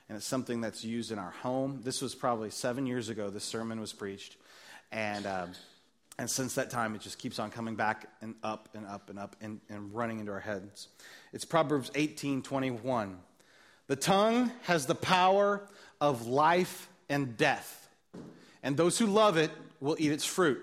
and 0.09 0.17
it's 0.17 0.27
something 0.27 0.63
that's 0.63 0.85
used 0.85 1.13
in 1.13 1.19
our 1.19 1.31
home. 1.31 1.81
This 1.85 2.01
was 2.01 2.15
probably 2.15 2.49
seven 2.49 2.87
years 2.87 3.11
ago, 3.11 3.29
this 3.29 3.45
sermon 3.45 3.79
was 3.79 3.93
preached. 3.93 4.37
And, 4.91 5.27
uh, 5.27 5.47
and 6.23 6.31
since 6.31 6.55
that 6.55 6.71
time, 6.71 6.95
it 6.95 7.01
just 7.01 7.19
keeps 7.19 7.41
on 7.41 7.51
coming 7.51 7.75
back 7.75 8.07
and 8.21 8.37
up 8.45 8.69
and 8.75 8.87
up 8.87 9.11
and 9.11 9.19
up 9.19 9.35
and, 9.41 9.61
and 9.69 9.93
running 9.93 10.21
into 10.21 10.31
our 10.31 10.39
heads. 10.39 10.87
It's 11.33 11.45
Proverbs 11.45 11.91
18 11.97 12.43
21. 12.43 13.19
The 13.89 13.97
tongue 13.97 14.53
has 14.63 14.87
the 14.87 14.95
power 14.95 15.67
of 16.01 16.29
life 16.29 16.89
and 17.09 17.37
death, 17.37 17.89
and 18.63 18.77
those 18.77 19.01
who 19.01 19.07
love 19.07 19.37
it 19.37 19.51
will 19.81 19.97
eat 19.99 20.13
its 20.13 20.25
fruit. 20.25 20.63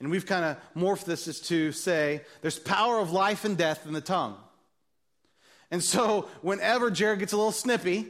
And 0.00 0.10
we've 0.10 0.24
kind 0.24 0.46
of 0.46 0.56
morphed 0.74 1.04
this 1.04 1.28
as 1.28 1.38
to 1.40 1.70
say 1.70 2.22
there's 2.40 2.58
power 2.58 2.98
of 2.98 3.12
life 3.12 3.44
and 3.44 3.58
death 3.58 3.86
in 3.86 3.92
the 3.92 4.00
tongue. 4.00 4.38
And 5.70 5.84
so, 5.84 6.30
whenever 6.40 6.90
Jared 6.90 7.18
gets 7.18 7.34
a 7.34 7.36
little 7.36 7.52
snippy, 7.52 8.06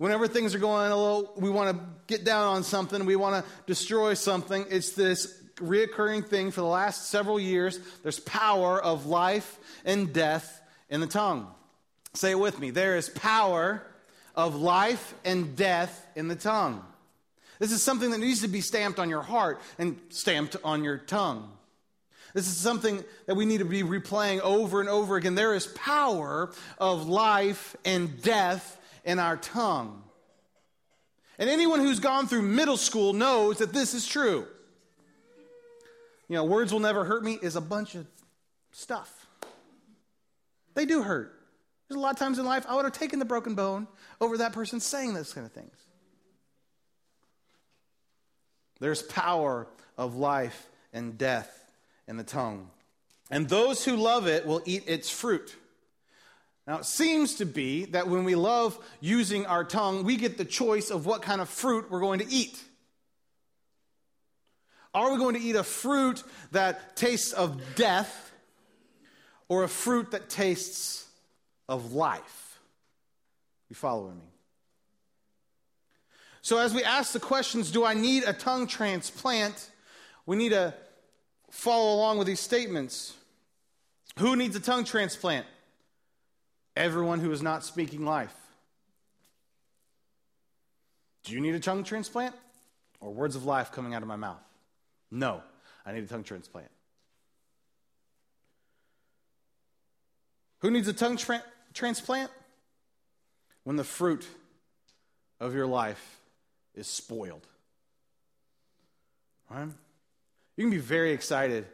whenever 0.00 0.26
things 0.26 0.54
are 0.54 0.58
going 0.58 0.90
a 0.90 0.96
little, 0.96 1.30
we 1.36 1.50
want 1.50 1.76
to 1.76 1.84
get 2.06 2.24
down 2.24 2.46
on 2.46 2.62
something, 2.62 3.04
we 3.04 3.16
want 3.16 3.44
to 3.44 3.50
destroy 3.66 4.14
something, 4.14 4.64
it's 4.70 4.92
this 4.92 5.42
reoccurring 5.56 6.26
thing 6.26 6.50
for 6.50 6.62
the 6.62 6.66
last 6.66 7.10
several 7.10 7.38
years. 7.38 7.78
There's 8.02 8.18
power 8.18 8.82
of 8.82 9.04
life 9.04 9.58
and 9.84 10.10
death 10.10 10.62
in 10.88 11.02
the 11.02 11.06
tongue. 11.06 11.48
Say 12.14 12.30
it 12.30 12.38
with 12.38 12.58
me. 12.58 12.70
There 12.70 12.96
is 12.96 13.10
power 13.10 13.82
of 14.34 14.54
life 14.54 15.14
and 15.22 15.54
death 15.54 16.06
in 16.16 16.28
the 16.28 16.34
tongue. 16.34 16.82
This 17.58 17.70
is 17.70 17.82
something 17.82 18.10
that 18.12 18.20
needs 18.20 18.40
to 18.40 18.48
be 18.48 18.62
stamped 18.62 18.98
on 18.98 19.10
your 19.10 19.20
heart 19.20 19.60
and 19.78 20.00
stamped 20.08 20.56
on 20.64 20.82
your 20.82 20.96
tongue. 20.96 21.46
This 22.32 22.48
is 22.48 22.56
something 22.56 23.04
that 23.26 23.34
we 23.34 23.44
need 23.44 23.58
to 23.58 23.66
be 23.66 23.82
replaying 23.82 24.40
over 24.40 24.80
and 24.80 24.88
over 24.88 25.16
again. 25.16 25.34
There 25.34 25.54
is 25.54 25.66
power 25.66 26.52
of 26.78 27.06
life 27.06 27.76
and 27.84 28.22
death 28.22 28.78
in 29.04 29.18
our 29.18 29.36
tongue. 29.36 30.02
And 31.38 31.48
anyone 31.48 31.80
who's 31.80 32.00
gone 32.00 32.26
through 32.26 32.42
middle 32.42 32.76
school 32.76 33.12
knows 33.12 33.58
that 33.58 33.72
this 33.72 33.94
is 33.94 34.06
true. 34.06 34.46
You 36.28 36.36
know, 36.36 36.44
words 36.44 36.72
will 36.72 36.80
never 36.80 37.04
hurt 37.04 37.24
me 37.24 37.38
is 37.40 37.56
a 37.56 37.60
bunch 37.60 37.94
of 37.94 38.06
stuff. 38.72 39.26
They 40.74 40.86
do 40.86 41.02
hurt. 41.02 41.34
There's 41.88 41.96
a 41.96 42.00
lot 42.00 42.12
of 42.12 42.18
times 42.18 42.38
in 42.38 42.44
life 42.44 42.64
I 42.68 42.76
would 42.76 42.84
have 42.84 42.92
taken 42.92 43.18
the 43.18 43.24
broken 43.24 43.54
bone 43.54 43.88
over 44.20 44.38
that 44.38 44.52
person 44.52 44.78
saying 44.78 45.14
those 45.14 45.32
kind 45.32 45.44
of 45.44 45.52
things. 45.52 45.74
There's 48.78 49.02
power 49.02 49.66
of 49.98 50.16
life 50.16 50.68
and 50.92 51.18
death 51.18 51.72
in 52.06 52.16
the 52.16 52.24
tongue. 52.24 52.70
And 53.30 53.48
those 53.48 53.84
who 53.84 53.96
love 53.96 54.26
it 54.26 54.46
will 54.46 54.62
eat 54.64 54.84
its 54.86 55.10
fruit. 55.10 55.54
Now, 56.70 56.78
it 56.78 56.84
seems 56.84 57.34
to 57.34 57.46
be 57.46 57.86
that 57.86 58.06
when 58.06 58.22
we 58.22 58.36
love 58.36 58.78
using 59.00 59.44
our 59.44 59.64
tongue, 59.64 60.04
we 60.04 60.16
get 60.16 60.38
the 60.38 60.44
choice 60.44 60.90
of 60.90 61.04
what 61.04 61.20
kind 61.20 61.40
of 61.40 61.48
fruit 61.48 61.90
we're 61.90 61.98
going 61.98 62.20
to 62.20 62.32
eat. 62.32 62.62
Are 64.94 65.10
we 65.10 65.18
going 65.18 65.34
to 65.34 65.40
eat 65.40 65.56
a 65.56 65.64
fruit 65.64 66.22
that 66.52 66.94
tastes 66.94 67.32
of 67.32 67.60
death 67.74 68.30
or 69.48 69.64
a 69.64 69.68
fruit 69.68 70.12
that 70.12 70.30
tastes 70.30 71.08
of 71.68 71.92
life? 71.92 72.60
You 73.68 73.74
following 73.74 74.20
me? 74.20 74.30
So, 76.40 76.58
as 76.58 76.72
we 76.72 76.84
ask 76.84 77.12
the 77.12 77.18
questions, 77.18 77.72
do 77.72 77.84
I 77.84 77.94
need 77.94 78.22
a 78.22 78.32
tongue 78.32 78.68
transplant? 78.68 79.72
We 80.24 80.36
need 80.36 80.50
to 80.50 80.72
follow 81.50 81.96
along 81.96 82.18
with 82.18 82.28
these 82.28 82.38
statements. 82.38 83.16
Who 84.20 84.36
needs 84.36 84.54
a 84.54 84.60
tongue 84.60 84.84
transplant? 84.84 85.46
Everyone 86.76 87.20
who 87.20 87.32
is 87.32 87.42
not 87.42 87.64
speaking 87.64 88.04
life. 88.04 88.34
Do 91.24 91.32
you 91.32 91.40
need 91.40 91.54
a 91.54 91.60
tongue 91.60 91.84
transplant 91.84 92.34
or 93.00 93.12
words 93.12 93.36
of 93.36 93.44
life 93.44 93.72
coming 93.72 93.94
out 93.94 94.02
of 94.02 94.08
my 94.08 94.16
mouth? 94.16 94.40
No, 95.10 95.42
I 95.84 95.92
need 95.92 96.04
a 96.04 96.06
tongue 96.06 96.24
transplant. 96.24 96.70
Who 100.60 100.70
needs 100.70 100.88
a 100.88 100.92
tongue 100.92 101.16
tra- 101.16 101.42
transplant? 101.74 102.30
When 103.64 103.76
the 103.76 103.84
fruit 103.84 104.26
of 105.38 105.54
your 105.54 105.66
life 105.66 106.20
is 106.74 106.86
spoiled. 106.86 107.46
Right? 109.50 109.68
You 110.56 110.64
can 110.64 110.70
be 110.70 110.78
very 110.78 111.12
excited 111.12 111.66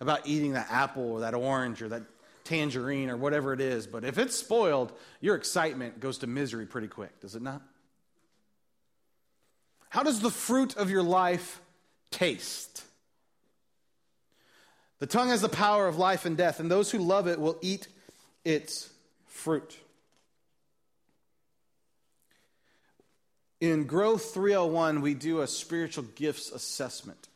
about 0.00 0.26
eating 0.26 0.52
that 0.52 0.68
apple 0.70 1.12
or 1.12 1.20
that 1.20 1.34
orange 1.34 1.82
or 1.82 1.88
that 1.88 2.02
tangerine 2.50 3.10
or 3.10 3.16
whatever 3.16 3.52
it 3.52 3.60
is, 3.60 3.86
but 3.86 4.04
if 4.04 4.18
it's 4.18 4.34
spoiled, 4.34 4.92
your 5.20 5.36
excitement 5.36 6.00
goes 6.00 6.18
to 6.18 6.26
misery 6.26 6.66
pretty 6.66 6.88
quick, 6.88 7.20
does 7.20 7.36
it 7.36 7.42
not? 7.42 7.62
How 9.88 10.02
does 10.02 10.20
the 10.20 10.30
fruit 10.30 10.76
of 10.76 10.90
your 10.90 11.04
life 11.04 11.60
taste? 12.10 12.84
The 14.98 15.06
tongue 15.06 15.28
has 15.28 15.42
the 15.42 15.48
power 15.48 15.86
of 15.86 15.96
life 15.96 16.26
and 16.26 16.36
death, 16.36 16.58
and 16.58 16.68
those 16.68 16.90
who 16.90 16.98
love 16.98 17.28
it 17.28 17.38
will 17.38 17.56
eat 17.62 17.86
its 18.44 18.90
fruit. 19.26 19.78
In 23.60 23.84
Growth 23.84 24.34
301, 24.34 25.02
we 25.02 25.14
do 25.14 25.40
a 25.40 25.46
spiritual 25.46 26.04
gifts 26.16 26.50
assessment. 26.50 27.29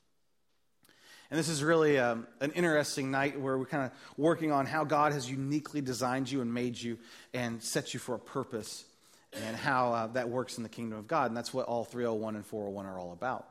And 1.30 1.38
this 1.38 1.48
is 1.48 1.64
really 1.64 1.98
um, 1.98 2.26
an 2.40 2.52
interesting 2.52 3.10
night 3.10 3.40
where 3.40 3.58
we're 3.58 3.64
kind 3.66 3.84
of 3.84 3.92
working 4.16 4.52
on 4.52 4.66
how 4.66 4.84
God 4.84 5.12
has 5.12 5.28
uniquely 5.28 5.80
designed 5.80 6.30
you 6.30 6.40
and 6.40 6.52
made 6.52 6.80
you 6.80 6.98
and 7.32 7.62
set 7.62 7.94
you 7.94 8.00
for 8.00 8.14
a 8.14 8.18
purpose 8.18 8.84
and 9.32 9.56
how 9.56 9.92
uh, 9.92 10.06
that 10.08 10.28
works 10.28 10.58
in 10.58 10.62
the 10.62 10.68
kingdom 10.68 10.98
of 10.98 11.08
God. 11.08 11.30
And 11.30 11.36
that's 11.36 11.52
what 11.52 11.66
all 11.66 11.84
301 11.84 12.36
and 12.36 12.46
401 12.46 12.86
are 12.86 12.98
all 12.98 13.12
about. 13.12 13.48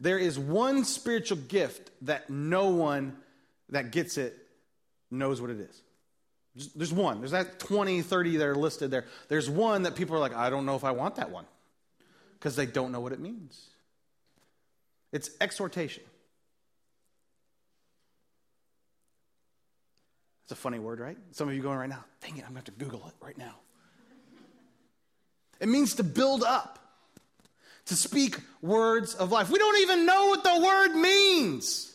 There 0.00 0.18
is 0.18 0.38
one 0.38 0.84
spiritual 0.84 1.38
gift 1.38 1.90
that 2.02 2.30
no 2.30 2.70
one 2.70 3.16
that 3.70 3.90
gets 3.90 4.18
it 4.18 4.36
knows 5.10 5.40
what 5.40 5.50
it 5.50 5.60
is. 5.60 5.82
There's 6.74 6.92
one. 6.92 7.20
There's 7.20 7.32
that 7.32 7.58
20, 7.58 8.02
30 8.02 8.36
that 8.36 8.46
are 8.46 8.54
listed 8.54 8.90
there. 8.90 9.06
There's 9.28 9.50
one 9.50 9.82
that 9.82 9.96
people 9.96 10.14
are 10.16 10.20
like, 10.20 10.34
I 10.34 10.50
don't 10.50 10.66
know 10.66 10.76
if 10.76 10.84
I 10.84 10.92
want 10.92 11.16
that 11.16 11.30
one 11.30 11.46
because 12.34 12.54
they 12.54 12.66
don't 12.66 12.92
know 12.92 13.00
what 13.00 13.12
it 13.12 13.18
means. 13.18 13.68
It's 15.10 15.30
exhortation. 15.40 16.04
It's 20.44 20.52
a 20.52 20.56
funny 20.56 20.78
word, 20.78 21.00
right? 21.00 21.16
Some 21.32 21.48
of 21.48 21.54
you 21.54 21.62
going 21.62 21.78
right 21.78 21.88
now, 21.88 22.04
dang 22.20 22.36
it, 22.36 22.44
I'm 22.46 22.52
going 22.52 22.62
to 22.62 22.70
have 22.70 22.78
to 22.78 22.84
Google 22.84 23.06
it 23.08 23.14
right 23.24 23.36
now. 23.38 23.54
It 25.58 25.68
means 25.68 25.94
to 25.94 26.04
build 26.04 26.42
up, 26.42 26.78
to 27.86 27.96
speak 27.96 28.36
words 28.60 29.14
of 29.14 29.32
life. 29.32 29.48
We 29.50 29.58
don't 29.58 29.80
even 29.80 30.04
know 30.04 30.26
what 30.26 30.44
the 30.44 30.60
word 30.62 30.94
means. 30.94 31.90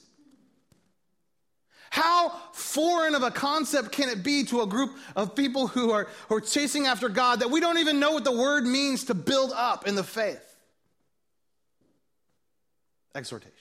How 1.91 2.29
foreign 2.53 3.13
of 3.13 3.21
a 3.21 3.31
concept 3.31 3.91
can 3.91 4.09
it 4.09 4.23
be 4.23 4.45
to 4.45 4.61
a 4.61 4.67
group 4.67 4.95
of 5.15 5.35
people 5.35 5.67
who 5.67 5.91
are, 5.91 6.07
who 6.27 6.35
are 6.35 6.41
chasing 6.41 6.87
after 6.87 7.09
God 7.09 7.41
that 7.41 7.51
we 7.51 7.59
don't 7.59 7.77
even 7.79 7.99
know 7.99 8.13
what 8.13 8.23
the 8.23 8.31
word 8.31 8.65
means 8.65 9.05
to 9.05 9.13
build 9.13 9.51
up 9.55 9.87
in 9.87 9.93
the 9.93 10.03
faith? 10.03 10.43
Exhortation, 13.13 13.53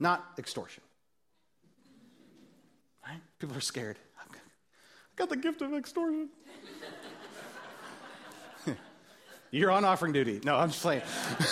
not 0.00 0.24
extortion. 0.38 0.82
People 3.42 3.56
are 3.56 3.60
scared. 3.60 3.98
I 4.20 4.22
got 5.16 5.28
the 5.28 5.36
gift 5.36 5.62
of 5.62 5.74
extortion. 5.74 6.28
You're 9.50 9.72
on 9.72 9.84
offering 9.84 10.12
duty. 10.12 10.40
No, 10.44 10.54
I'm 10.54 10.68
just 10.68 10.80
playing. 10.80 11.02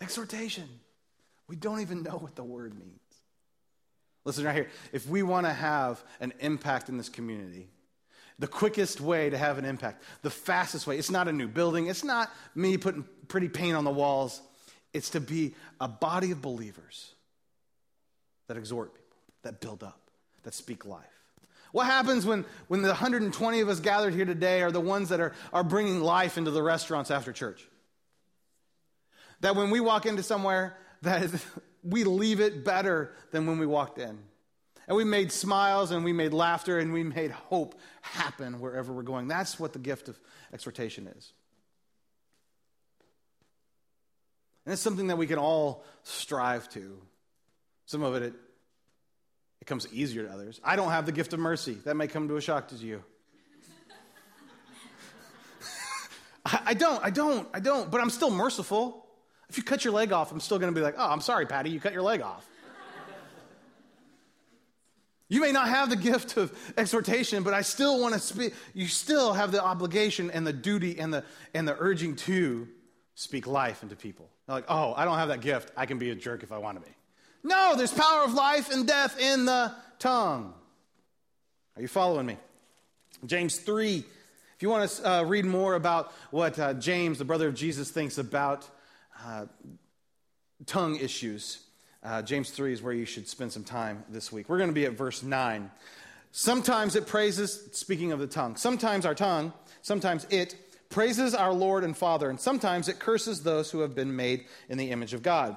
Exhortation. 0.00 0.68
We 1.46 1.54
don't 1.54 1.78
even 1.78 2.02
know 2.02 2.16
what 2.16 2.34
the 2.34 2.42
word 2.42 2.76
means. 2.76 2.98
Listen 4.24 4.44
right 4.44 4.56
here. 4.56 4.68
If 4.92 5.06
we 5.06 5.22
want 5.22 5.46
to 5.46 5.52
have 5.52 6.02
an 6.18 6.32
impact 6.40 6.88
in 6.88 6.96
this 6.96 7.08
community, 7.08 7.68
the 8.40 8.48
quickest 8.48 9.00
way 9.00 9.30
to 9.30 9.38
have 9.38 9.58
an 9.58 9.64
impact, 9.64 10.02
the 10.22 10.30
fastest 10.30 10.88
way, 10.88 10.98
it's 10.98 11.08
not 11.08 11.28
a 11.28 11.32
new 11.32 11.46
building, 11.46 11.86
it's 11.86 12.02
not 12.02 12.32
me 12.56 12.76
putting 12.76 13.04
pretty 13.28 13.48
paint 13.48 13.76
on 13.76 13.84
the 13.84 13.92
walls. 13.92 14.42
It's 14.92 15.10
to 15.10 15.20
be 15.20 15.54
a 15.80 15.86
body 15.86 16.32
of 16.32 16.42
believers 16.42 17.14
that 18.48 18.56
exhort 18.56 18.94
people, 18.94 19.16
that 19.42 19.60
build 19.60 19.82
up, 19.82 20.00
that 20.42 20.54
speak 20.54 20.84
life. 20.84 21.04
What 21.72 21.86
happens 21.86 22.26
when, 22.26 22.44
when 22.68 22.82
the 22.82 22.88
120 22.88 23.60
of 23.60 23.68
us 23.68 23.80
gathered 23.80 24.14
here 24.14 24.24
today 24.24 24.62
are 24.62 24.72
the 24.72 24.80
ones 24.80 25.10
that 25.10 25.20
are, 25.20 25.34
are 25.52 25.62
bringing 25.62 26.00
life 26.00 26.38
into 26.38 26.50
the 26.50 26.62
restaurants 26.62 27.10
after 27.10 27.32
church? 27.32 27.68
That 29.40 29.54
when 29.54 29.70
we 29.70 29.80
walk 29.80 30.06
into 30.06 30.22
somewhere, 30.22 30.76
that 31.02 31.30
we 31.84 32.04
leave 32.04 32.40
it 32.40 32.64
better 32.64 33.12
than 33.30 33.46
when 33.46 33.58
we 33.58 33.66
walked 33.66 33.98
in. 33.98 34.18
And 34.88 34.96
we 34.96 35.04
made 35.04 35.30
smiles 35.30 35.90
and 35.90 36.02
we 36.02 36.14
made 36.14 36.32
laughter 36.32 36.78
and 36.78 36.94
we 36.94 37.04
made 37.04 37.30
hope 37.30 37.78
happen 38.00 38.58
wherever 38.58 38.90
we're 38.90 39.02
going. 39.02 39.28
That's 39.28 39.60
what 39.60 39.74
the 39.74 39.78
gift 39.78 40.08
of 40.08 40.18
exhortation 40.52 41.06
is. 41.06 41.32
And 44.64 44.72
it's 44.72 44.80
something 44.82 45.08
that 45.08 45.16
we 45.16 45.26
can 45.26 45.38
all 45.38 45.84
strive 46.02 46.68
to. 46.70 46.98
Some 47.88 48.02
of 48.02 48.14
it, 48.16 48.22
it, 48.22 48.34
it 49.62 49.64
comes 49.64 49.88
easier 49.90 50.26
to 50.26 50.30
others. 50.30 50.60
I 50.62 50.76
don't 50.76 50.90
have 50.90 51.06
the 51.06 51.12
gift 51.12 51.32
of 51.32 51.40
mercy. 51.40 51.72
That 51.86 51.96
may 51.96 52.06
come 52.06 52.28
to 52.28 52.36
a 52.36 52.40
shock 52.40 52.68
to 52.68 52.74
you. 52.74 53.02
I, 56.44 56.60
I 56.66 56.74
don't, 56.74 57.02
I 57.02 57.08
don't, 57.08 57.48
I 57.54 57.60
don't, 57.60 57.90
but 57.90 58.02
I'm 58.02 58.10
still 58.10 58.30
merciful. 58.30 59.06
If 59.48 59.56
you 59.56 59.62
cut 59.62 59.86
your 59.86 59.94
leg 59.94 60.12
off, 60.12 60.30
I'm 60.30 60.40
still 60.40 60.58
going 60.58 60.70
to 60.70 60.78
be 60.78 60.84
like, 60.84 60.96
oh, 60.98 61.10
I'm 61.10 61.22
sorry, 61.22 61.46
Patty, 61.46 61.70
you 61.70 61.80
cut 61.80 61.94
your 61.94 62.02
leg 62.02 62.20
off. 62.20 62.46
You 65.30 65.40
may 65.40 65.52
not 65.52 65.68
have 65.68 65.88
the 65.88 65.96
gift 65.96 66.36
of 66.36 66.52
exhortation, 66.76 67.42
but 67.42 67.54
I 67.54 67.62
still 67.62 68.02
want 68.02 68.12
to 68.12 68.20
speak. 68.20 68.52
You 68.74 68.86
still 68.86 69.32
have 69.32 69.50
the 69.50 69.64
obligation 69.64 70.30
and 70.30 70.46
the 70.46 70.52
duty 70.52 70.98
and 70.98 71.12
the, 71.12 71.24
and 71.54 71.66
the 71.66 71.76
urging 71.78 72.16
to 72.16 72.68
speak 73.14 73.46
life 73.46 73.82
into 73.82 73.96
people. 73.96 74.28
They're 74.46 74.56
like, 74.56 74.66
oh, 74.68 74.92
I 74.94 75.06
don't 75.06 75.16
have 75.16 75.28
that 75.28 75.40
gift. 75.40 75.70
I 75.74 75.86
can 75.86 75.98
be 75.98 76.10
a 76.10 76.14
jerk 76.14 76.42
if 76.42 76.52
I 76.52 76.58
want 76.58 76.82
to 76.82 76.86
be. 76.86 76.94
No, 77.42 77.74
there's 77.76 77.92
power 77.92 78.24
of 78.24 78.34
life 78.34 78.70
and 78.72 78.86
death 78.86 79.18
in 79.18 79.44
the 79.44 79.72
tongue. 79.98 80.54
Are 81.76 81.82
you 81.82 81.88
following 81.88 82.26
me? 82.26 82.36
James 83.26 83.58
3. 83.58 83.98
If 83.98 84.62
you 84.62 84.70
want 84.70 84.90
to 84.90 85.08
uh, 85.08 85.22
read 85.22 85.44
more 85.44 85.74
about 85.74 86.12
what 86.30 86.58
uh, 86.58 86.74
James, 86.74 87.18
the 87.18 87.24
brother 87.24 87.46
of 87.48 87.54
Jesus, 87.54 87.90
thinks 87.90 88.18
about 88.18 88.68
uh, 89.24 89.46
tongue 90.66 90.96
issues, 90.96 91.60
uh, 92.02 92.22
James 92.22 92.50
3 92.50 92.72
is 92.72 92.82
where 92.82 92.92
you 92.92 93.04
should 93.04 93.28
spend 93.28 93.52
some 93.52 93.64
time 93.64 94.04
this 94.08 94.32
week. 94.32 94.48
We're 94.48 94.58
going 94.58 94.70
to 94.70 94.74
be 94.74 94.86
at 94.86 94.92
verse 94.94 95.22
9. 95.22 95.70
Sometimes 96.32 96.96
it 96.96 97.06
praises, 97.06 97.68
speaking 97.72 98.12
of 98.12 98.18
the 98.18 98.26
tongue, 98.26 98.56
sometimes 98.56 99.06
our 99.06 99.14
tongue, 99.14 99.52
sometimes 99.82 100.26
it 100.30 100.56
praises 100.90 101.34
our 101.34 101.52
Lord 101.52 101.84
and 101.84 101.96
Father, 101.96 102.30
and 102.30 102.38
sometimes 102.38 102.88
it 102.88 102.98
curses 102.98 103.42
those 103.42 103.70
who 103.70 103.80
have 103.80 103.94
been 103.94 104.14
made 104.14 104.46
in 104.68 104.78
the 104.78 104.90
image 104.90 105.14
of 105.14 105.22
God. 105.22 105.56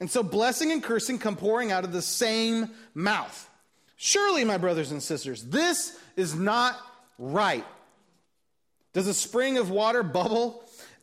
And 0.00 0.10
so 0.10 0.22
blessing 0.22 0.70
and 0.70 0.82
cursing 0.82 1.18
come 1.18 1.36
pouring 1.36 1.72
out 1.72 1.84
of 1.84 1.92
the 1.92 2.02
same 2.02 2.70
mouth. 2.94 3.48
Surely, 3.96 4.44
my 4.44 4.58
brothers 4.58 4.92
and 4.92 5.02
sisters, 5.02 5.42
this 5.42 5.98
is 6.16 6.34
not 6.34 6.78
right. 7.18 7.64
Does 8.92 9.08
a 9.08 9.14
spring 9.14 9.58
of 9.58 9.70
water 9.70 10.02
bubble 10.02 10.62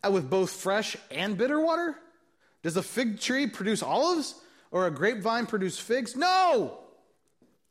with 0.10 0.30
both 0.30 0.52
fresh 0.52 0.96
and 1.12 1.38
bitter 1.38 1.60
water? 1.60 1.96
Does 2.64 2.78
a 2.78 2.84
fig 2.84 3.20
tree 3.20 3.48
produce 3.48 3.84
olives 3.84 4.36
or 4.72 4.88
a 4.88 4.92
grapevine 4.92 5.46
produce 5.46 5.78
figs? 5.78 6.16
No! 6.16 6.80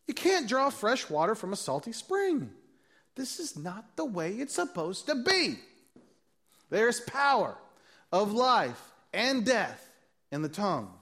You 0.06 0.14
can't 0.14 0.46
draw 0.46 0.68
fresh 0.70 1.08
water 1.08 1.34
from 1.34 1.52
a 1.52 1.56
salty 1.56 1.92
spring. 1.92 2.50
This 3.14 3.38
is 3.38 3.56
not 3.56 3.96
the 3.96 4.04
way 4.04 4.32
it's 4.32 4.54
supposed 4.54 5.06
to 5.06 5.14
be. 5.14 5.58
There's 6.68 7.00
power 7.00 7.56
of 8.12 8.32
life 8.32 8.80
and 9.12 9.44
death 9.46 9.90
in 10.30 10.42
the 10.42 10.48
tongue. 10.48 10.92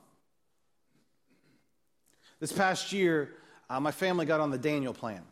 This 2.43 2.51
past 2.51 2.93
year, 2.93 3.31
uh, 3.71 3.79
my 3.79 3.93
family 3.93 4.27
got 4.27 4.41
on 4.41 4.51
the 4.51 4.59
Daniel 4.59 4.93
plan. 4.93 5.23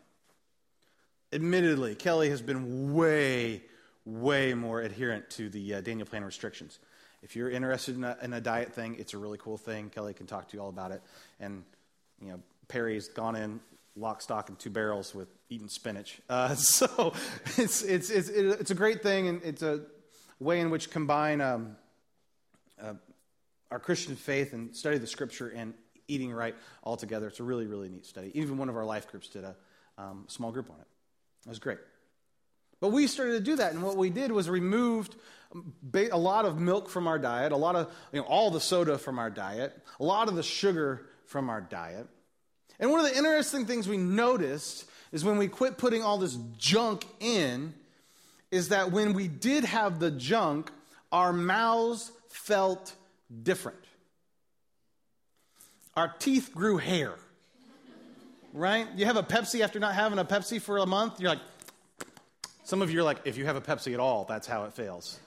Admittedly, 1.33 1.93
Kelly 1.93 2.29
has 2.29 2.41
been 2.41 2.93
way, 2.93 3.63
way 4.05 4.53
more 4.53 4.79
adherent 4.79 5.29
to 5.31 5.49
the 5.49 5.73
uh, 5.73 5.81
Daniel 5.81 6.07
plan 6.07 6.23
restrictions. 6.23 6.79
If 7.21 7.35
you're 7.35 7.49
interested 7.49 7.97
in 7.97 8.05
a, 8.05 8.17
in 8.21 8.31
a, 8.31 8.39
diet 8.39 8.73
thing, 8.73 8.95
it's 8.97 9.13
a 9.13 9.17
really 9.17 9.37
cool 9.37 9.57
thing. 9.57 9.89
Kelly 9.89 10.13
can 10.13 10.25
talk 10.25 10.47
to 10.47 10.55
you 10.55 10.63
all 10.63 10.69
about 10.69 10.93
it. 10.93 11.01
And, 11.41 11.65
you 12.21 12.29
know, 12.29 12.39
Perry's 12.69 13.09
gone 13.09 13.35
in 13.35 13.59
lock, 13.97 14.21
stock, 14.21 14.47
and 14.47 14.57
two 14.57 14.69
barrels 14.69 15.13
with 15.13 15.27
eating 15.49 15.67
spinach. 15.67 16.21
Uh, 16.29 16.55
so 16.55 17.11
it's, 17.57 17.81
it's, 17.83 18.09
it's, 18.09 18.29
it's 18.29 18.71
a 18.71 18.75
great 18.75 19.03
thing, 19.03 19.27
and 19.27 19.43
it's 19.43 19.63
a 19.63 19.81
way 20.39 20.61
in 20.61 20.69
which 20.69 20.89
combine 20.89 21.41
um, 21.41 21.75
uh, 22.81 22.93
our 23.69 23.79
Christian 23.79 24.15
faith 24.15 24.53
and 24.53 24.73
study 24.73 24.97
the 24.97 25.07
scripture 25.07 25.49
and 25.49 25.73
eating 26.11 26.31
right 26.31 26.55
altogether. 26.83 27.27
It's 27.27 27.39
a 27.39 27.43
really, 27.43 27.65
really 27.65 27.89
neat 27.89 28.05
study. 28.05 28.31
Even 28.33 28.57
one 28.57 28.69
of 28.69 28.75
our 28.75 28.85
life 28.85 29.07
groups 29.09 29.29
did 29.29 29.43
a 29.43 29.55
um, 29.97 30.25
small 30.27 30.51
group 30.51 30.69
on 30.69 30.77
it. 30.77 30.87
It 31.45 31.49
was 31.49 31.59
great. 31.59 31.79
But 32.79 32.89
we 32.89 33.07
started 33.07 33.33
to 33.33 33.39
do 33.39 33.55
that, 33.57 33.73
and 33.73 33.83
what 33.83 33.95
we 33.95 34.09
did 34.09 34.31
was 34.31 34.49
removed 34.49 35.15
a 35.93 36.17
lot 36.17 36.45
of 36.45 36.59
milk 36.59 36.89
from 36.89 37.07
our 37.07 37.19
diet, 37.19 37.51
a 37.51 37.57
lot 37.57 37.75
of, 37.75 37.93
you 38.11 38.19
know, 38.19 38.25
all 38.25 38.51
the 38.51 38.59
soda 38.59 38.97
from 38.97 39.19
our 39.19 39.29
diet, 39.29 39.77
a 39.99 40.03
lot 40.03 40.27
of 40.27 40.35
the 40.35 40.43
sugar 40.43 41.05
from 41.25 41.49
our 41.49 41.61
diet. 41.61 42.07
And 42.79 42.89
one 42.89 42.99
of 42.99 43.05
the 43.05 43.17
interesting 43.17 43.65
things 43.65 43.87
we 43.87 43.97
noticed 43.97 44.85
is 45.11 45.23
when 45.23 45.37
we 45.37 45.47
quit 45.47 45.77
putting 45.77 46.03
all 46.03 46.17
this 46.17 46.37
junk 46.57 47.05
in, 47.19 47.73
is 48.49 48.69
that 48.69 48.91
when 48.91 49.13
we 49.13 49.27
did 49.27 49.63
have 49.65 49.99
the 49.99 50.09
junk, 50.09 50.71
our 51.11 51.31
mouths 51.33 52.11
felt 52.29 52.95
different 53.43 53.80
our 55.95 56.13
teeth 56.19 56.51
grew 56.53 56.77
hair. 56.77 57.15
Right? 58.53 58.87
You 58.95 59.05
have 59.05 59.17
a 59.17 59.23
Pepsi 59.23 59.61
after 59.61 59.79
not 59.79 59.95
having 59.95 60.19
a 60.19 60.25
Pepsi 60.25 60.61
for 60.61 60.77
a 60.77 60.85
month, 60.85 61.21
you're 61.21 61.29
like, 61.29 61.39
some 62.63 62.81
of 62.81 62.91
you 62.91 62.99
are 62.99 63.03
like, 63.03 63.19
if 63.25 63.37
you 63.37 63.45
have 63.45 63.55
a 63.55 63.61
Pepsi 63.61 63.93
at 63.93 63.99
all, 63.99 64.25
that's 64.25 64.47
how 64.47 64.65
it 64.65 64.73
fails. 64.73 65.19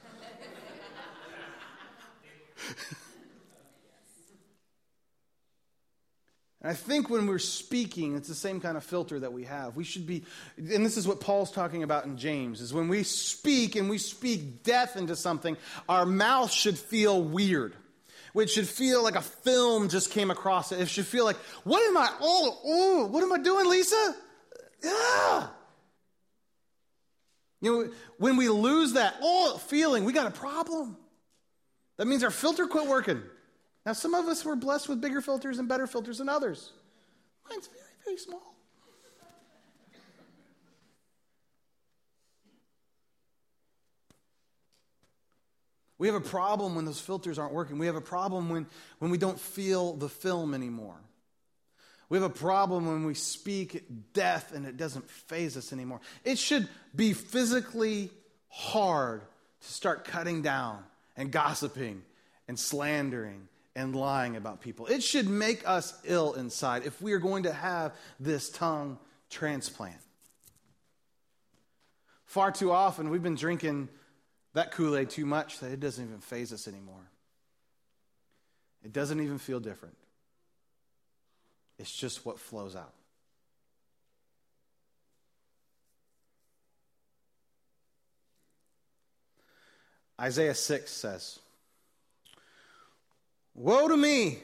And 6.61 6.71
I 6.71 6.75
think 6.75 7.11
when 7.11 7.27
we're 7.27 7.39
speaking, 7.39 8.17
it's 8.17 8.27
the 8.27 8.35
same 8.35 8.59
kind 8.59 8.79
of 8.79 8.85
filter 8.85 9.21
that 9.21 9.35
we 9.35 9.45
have. 9.45 9.77
We 9.77 9.85
should 9.85 10.07
be, 10.07 10.25
and 10.57 10.85
this 10.85 10.97
is 10.97 11.07
what 11.07 11.21
Paul's 11.21 11.51
talking 11.51 11.83
about 11.83 12.07
in 12.07 12.17
James, 12.17 12.63
is 12.63 12.73
when 12.73 12.89
we 12.89 13.03
speak 13.03 13.77
and 13.77 13.91
we 13.91 13.99
speak 13.99 14.63
death 14.63 14.97
into 14.97 15.15
something, 15.15 15.59
our 15.91 16.07
mouth 16.07 16.51
should 16.51 16.79
feel 16.79 17.23
weird 17.23 17.77
which 18.35 18.51
should 18.51 18.69
feel 18.69 19.03
like 19.03 19.15
a 19.15 19.23
film 19.23 19.89
just 19.89 20.11
came 20.11 20.29
across 20.31 20.73
it. 20.73 20.81
It 20.81 20.89
should 20.89 21.07
feel 21.07 21.25
like, 21.25 21.37
what 21.63 21.81
am 21.87 21.97
I, 21.97 22.11
oh, 22.21 22.61
oh, 22.65 23.07
what 23.07 23.23
am 23.23 23.33
I 23.33 23.39
doing, 23.39 23.67
Lisa? 23.67 24.15
Yeah. 24.83 25.47
You 27.61 27.73
know, 27.73 27.93
when 28.19 28.37
we 28.37 28.49
lose 28.49 28.95
that 28.95 29.15
oh 29.23 29.57
feeling, 29.69 30.05
we 30.05 30.13
got 30.13 30.27
a 30.27 30.33
problem. 30.33 30.97
That 31.97 32.09
means 32.09 32.25
our 32.25 32.33
filter 32.33 32.67
quit 32.67 32.89
working. 32.89 33.23
Now, 33.87 33.93
some 33.93 34.15
of 34.15 34.27
us 34.27 34.45
were 34.45 34.57
blessed 34.57 34.89
with 34.89 35.01
bigger 35.01 35.21
filters 35.21 35.61
and 35.61 35.69
better 35.69 35.87
filters 35.87 36.19
than 36.19 36.29
others. 36.29 36.73
Mine's 37.49 37.69
very, 37.69 37.85
very 38.05 38.17
small. 38.17 38.54
We 45.99 46.09
have 46.09 46.17
a 46.17 46.21
problem 46.21 46.75
when 46.75 46.85
those 46.85 47.01
filters 47.01 47.39
aren't 47.39 47.53
working. 47.53 47.79
We 47.79 47.87
have 47.87 47.95
a 47.97 48.01
problem 48.01 48.49
when, 48.49 48.67
when 48.99 49.11
we 49.11 49.19
don't 49.19 49.39
feel 49.39 49.95
the 49.95 50.09
film 50.09 50.55
anymore. 50.55 50.97
We 52.09 52.19
have 52.19 52.31
a 52.31 52.35
problem 52.35 52.87
when 52.87 53.05
we 53.05 53.15
speak 53.15 53.85
death 54.13 54.53
and 54.55 54.67
it 54.67 54.77
doesn't 54.77 55.09
phase 55.09 55.57
us 55.57 55.73
anymore. 55.73 56.01
It 56.25 56.39
should 56.39 56.69
be 56.95 57.13
physically 57.13 58.11
hard 58.49 59.23
to 59.61 59.73
start 59.73 60.05
cutting 60.05 60.43
down 60.43 60.85
and 61.17 61.31
gossiping 61.31 62.03
and 62.47 62.59
slandering 62.59 63.49
and 63.75 63.97
lying 63.97 64.37
about 64.37 64.61
people. 64.61 64.87
It 64.87 65.03
should 65.03 65.29
make 65.29 65.67
us 65.69 65.99
ill 66.05 66.35
inside 66.35 66.85
if 66.85 67.01
we 67.01 67.13
are 67.13 67.19
going 67.19 67.45
to 67.45 67.53
have 67.53 67.93
this 68.21 68.51
tongue 68.51 68.99
transplant. 69.31 69.97
Far 72.27 72.53
too 72.53 72.71
often, 72.71 73.11
we've 73.11 73.23
been 73.23 73.35
drinking 73.35 73.89
that 74.55 74.71
Kool 74.71 74.97
Aid 74.97 75.11
too 75.11 75.27
much 75.27 75.59
that 75.61 75.71
it 75.71 75.81
doesn't 75.81 76.05
even 76.05 76.21
phase 76.21 76.53
us 76.53 76.67
anymore. 76.67 77.11
It 78.85 78.93
doesn't 78.93 79.21
even 79.21 79.39
feel 79.39 79.61
different. 79.61 79.97
It's 81.79 81.95
just 81.95 82.25
what 82.25 82.39
flows 82.39 82.77
out. 82.77 82.93
Isaiah 90.21 90.55
6 90.55 90.91
says, 90.91 91.41
Woe 93.55 93.89
to 93.89 93.97
me! 93.97 94.39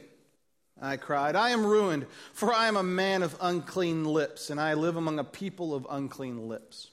I 0.83 0.96
cried. 0.96 1.37
I 1.37 1.51
am 1.51 1.64
ruined, 1.64 2.07
for 2.33 2.55
I 2.55 2.66
am 2.66 2.77
a 2.77 2.83
man 2.83 3.23
of 3.23 3.37
unclean 3.40 4.05
lips, 4.05 4.49
and 4.51 4.59
I 4.59 4.75
live 4.75 4.96
among 4.96 5.18
a 5.18 5.25
people 5.25 5.75
of 5.75 5.87
unclean 5.90 6.49
lips 6.49 6.88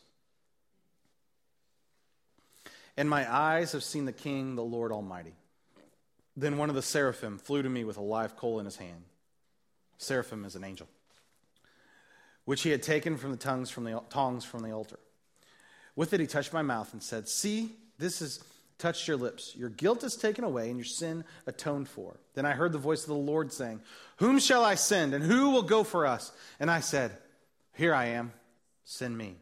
and 2.98 3.10
my 3.10 3.32
eyes 3.32 3.72
have 3.72 3.84
seen 3.84 4.06
the 4.06 4.12
King, 4.12 4.56
the 4.56 4.64
Lord 4.64 4.92
Almighty. 4.92 5.36
Then 6.36 6.58
one 6.58 6.70
of 6.70 6.76
the 6.76 6.82
seraphim 6.82 7.38
flew 7.38 7.62
to 7.62 7.70
me 7.70 7.84
with 7.84 7.98
a 7.98 8.02
live 8.02 8.36
coal 8.36 8.60
in 8.60 8.66
his 8.66 8.76
hand. 8.76 9.04
Seraphim 9.98 10.46
is 10.46 10.56
an 10.56 10.64
angel, 10.64 10.88
which 12.46 12.64
he 12.64 12.70
had 12.70 12.84
taken 12.84 13.18
from 13.18 13.32
the 13.32 13.38
tongues 13.38 13.70
from 13.70 13.84
the 13.86 14.04
tongs 14.10 14.44
from 14.44 14.62
the 14.62 14.72
altar. 14.72 15.00
With 15.96 16.14
it, 16.14 16.20
he 16.20 16.28
touched 16.28 16.54
my 16.54 16.62
mouth 16.62 16.94
and 16.94 17.02
said, 17.02 17.28
"See, 17.28 17.76
this 17.98 18.20
has 18.20 18.44
touched 18.78 19.08
your 19.08 19.18
lips. 19.18 19.56
Your 19.56 19.70
guilt 19.70 20.04
is 20.04 20.16
taken 20.16 20.44
away, 20.44 20.70
and 20.70 20.78
your 20.78 20.86
sin 20.86 21.26
atoned 21.48 21.90
for." 21.90 22.20
Then 22.36 22.46
I 22.46 22.52
heard 22.52 22.72
the 22.72 22.78
voice 22.78 23.02
of 23.02 23.10
the 23.10 23.16
Lord 23.16 23.52
saying, 23.52 23.82
"Whom 24.18 24.38
shall 24.38 24.64
I 24.64 24.76
send, 24.76 25.16
and 25.16 25.24
who 25.24 25.50
will 25.50 25.64
go 25.64 25.84
for 25.84 26.06
us?" 26.06 26.32
And 26.60 26.70
I 26.70 26.82
said, 26.82 27.18
"Here 27.74 27.96
I 27.96 28.06
am. 28.06 28.34
Send 28.86 29.18
me." 29.18 29.40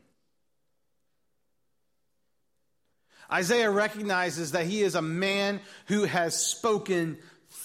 Isaiah 3.31 3.71
recognizes 3.71 4.51
that 4.51 4.65
he 4.65 4.81
is 4.81 4.95
a 4.95 5.01
man 5.01 5.59
who 5.87 6.03
has 6.03 6.35
spoken 6.35 7.17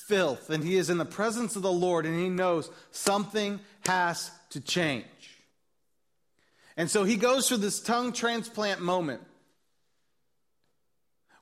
filth, 0.09 0.51
and 0.51 0.65
he 0.65 0.77
is 0.77 0.91
in 0.91 0.99
the 0.99 1.05
presence 1.05 1.57
of 1.57 1.63
the 1.63 1.73
Lord, 1.73 2.07
and 2.07 2.19
he 2.19 2.29
knows 2.29 2.71
something 2.91 3.61
has 3.87 4.31
to 4.51 4.61
change. 4.61 5.05
And 6.77 6.91
so 6.91 7.05
he 7.05 7.17
goes 7.17 7.49
through 7.49 7.59
this 7.59 7.81
tongue 7.81 8.13
transplant 8.13 8.81
moment 8.81 9.23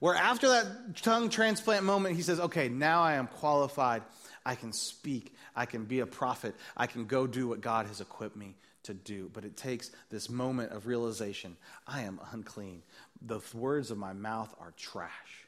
where 0.00 0.14
after 0.14 0.48
that 0.48 0.96
tongue 1.02 1.28
transplant 1.28 1.84
moment, 1.84 2.16
he 2.16 2.22
says, 2.22 2.38
Okay, 2.40 2.68
now 2.68 3.02
I 3.02 3.14
am 3.14 3.26
qualified. 3.26 4.02
I 4.44 4.54
can 4.54 4.72
speak. 4.72 5.34
I 5.56 5.66
can 5.66 5.84
be 5.84 6.00
a 6.00 6.06
prophet. 6.06 6.54
I 6.76 6.86
can 6.86 7.06
go 7.06 7.26
do 7.26 7.48
what 7.48 7.60
God 7.60 7.86
has 7.86 8.00
equipped 8.00 8.36
me 8.36 8.54
to 8.84 8.94
do. 8.94 9.30
But 9.32 9.44
it 9.44 9.56
takes 9.56 9.90
this 10.10 10.30
moment 10.30 10.72
of 10.72 10.86
realization 10.86 11.56
I 11.86 12.02
am 12.02 12.20
unclean. 12.32 12.82
The 13.22 13.40
words 13.54 13.90
of 13.90 13.98
my 13.98 14.12
mouth 14.12 14.54
are 14.60 14.72
trash. 14.76 15.46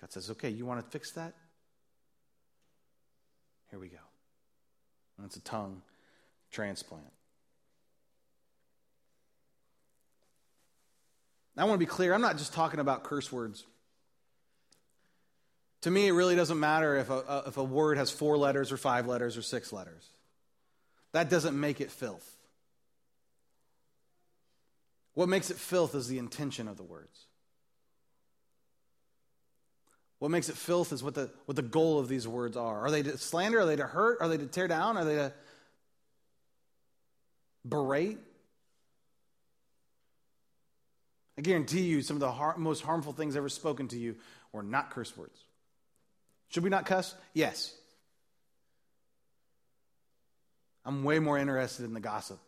God 0.00 0.12
says, 0.12 0.30
Okay, 0.30 0.50
you 0.50 0.66
want 0.66 0.84
to 0.84 0.90
fix 0.90 1.12
that? 1.12 1.34
Here 3.70 3.78
we 3.78 3.88
go. 3.88 3.96
And 5.16 5.26
it's 5.26 5.36
a 5.36 5.40
tongue 5.40 5.82
transplant. 6.50 7.04
I 11.58 11.64
want 11.64 11.74
to 11.74 11.78
be 11.78 11.86
clear, 11.86 12.12
I'm 12.12 12.20
not 12.20 12.36
just 12.36 12.52
talking 12.52 12.80
about 12.80 13.02
curse 13.02 13.32
words. 13.32 13.64
To 15.82 15.90
me, 15.90 16.08
it 16.08 16.12
really 16.12 16.36
doesn't 16.36 16.60
matter 16.60 16.96
if 16.96 17.08
a, 17.10 17.44
if 17.46 17.56
a 17.56 17.64
word 17.64 17.96
has 17.96 18.10
four 18.10 18.36
letters 18.36 18.72
or 18.72 18.76
five 18.76 19.06
letters 19.06 19.36
or 19.36 19.42
six 19.42 19.72
letters. 19.72 20.06
That 21.12 21.30
doesn't 21.30 21.58
make 21.58 21.80
it 21.80 21.90
filth. 21.90 22.36
What 25.14 25.28
makes 25.28 25.50
it 25.50 25.56
filth 25.56 25.94
is 25.94 26.08
the 26.08 26.18
intention 26.18 26.68
of 26.68 26.76
the 26.76 26.82
words. 26.82 27.26
What 30.18 30.30
makes 30.30 30.48
it 30.48 30.56
filth 30.56 30.92
is 30.92 31.02
what 31.02 31.14
the, 31.14 31.30
what 31.44 31.56
the 31.56 31.62
goal 31.62 31.98
of 31.98 32.08
these 32.08 32.26
words 32.26 32.56
are. 32.56 32.80
Are 32.80 32.90
they 32.90 33.02
to 33.02 33.18
slander? 33.18 33.60
Are 33.60 33.66
they 33.66 33.76
to 33.76 33.86
hurt? 33.86 34.18
Are 34.20 34.28
they 34.28 34.38
to 34.38 34.46
tear 34.46 34.68
down? 34.68 34.96
Are 34.96 35.04
they 35.04 35.16
to 35.16 35.32
berate? 37.66 38.18
I 41.38 41.42
guarantee 41.42 41.82
you, 41.82 42.00
some 42.00 42.16
of 42.16 42.20
the 42.20 42.32
har- 42.32 42.56
most 42.56 42.82
harmful 42.82 43.12
things 43.12 43.36
ever 43.36 43.50
spoken 43.50 43.88
to 43.88 43.98
you 43.98 44.16
were 44.52 44.62
not 44.62 44.90
curse 44.90 45.14
words. 45.16 45.38
Should 46.48 46.62
we 46.62 46.70
not 46.70 46.86
cuss? 46.86 47.14
Yes. 47.34 47.74
I'm 50.86 51.02
way 51.02 51.18
more 51.18 51.36
interested 51.36 51.84
in 51.84 51.94
the 51.94 52.00
gossip, 52.00 52.38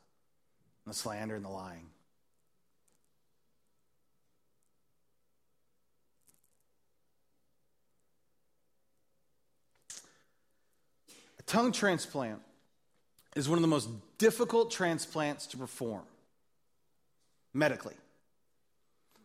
and 0.85 0.94
the 0.94 0.96
slander, 0.96 1.35
and 1.35 1.44
the 1.44 1.48
lying. 1.48 1.87
A 11.40 11.42
tongue 11.42 11.72
transplant 11.72 12.40
is 13.35 13.48
one 13.48 13.59
of 13.59 13.62
the 13.62 13.68
most 13.68 13.88
difficult 14.18 14.70
transplants 14.70 15.48
to 15.48 15.57
perform 15.57 16.05
medically. 17.53 17.94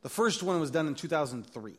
The 0.01 0.09
first 0.09 0.41
one 0.41 0.59
was 0.59 0.71
done 0.71 0.87
in 0.87 0.95
2003. 0.95 1.73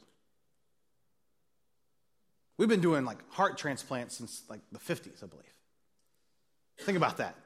We've 2.56 2.68
been 2.68 2.80
doing 2.80 3.04
like 3.04 3.18
heart 3.32 3.58
transplants 3.58 4.16
since 4.16 4.44
like 4.48 4.60
the 4.70 4.78
50s, 4.78 5.24
I 5.24 5.26
believe. 5.26 5.44
Think 6.80 6.96
about 6.96 7.18
that. 7.18 7.36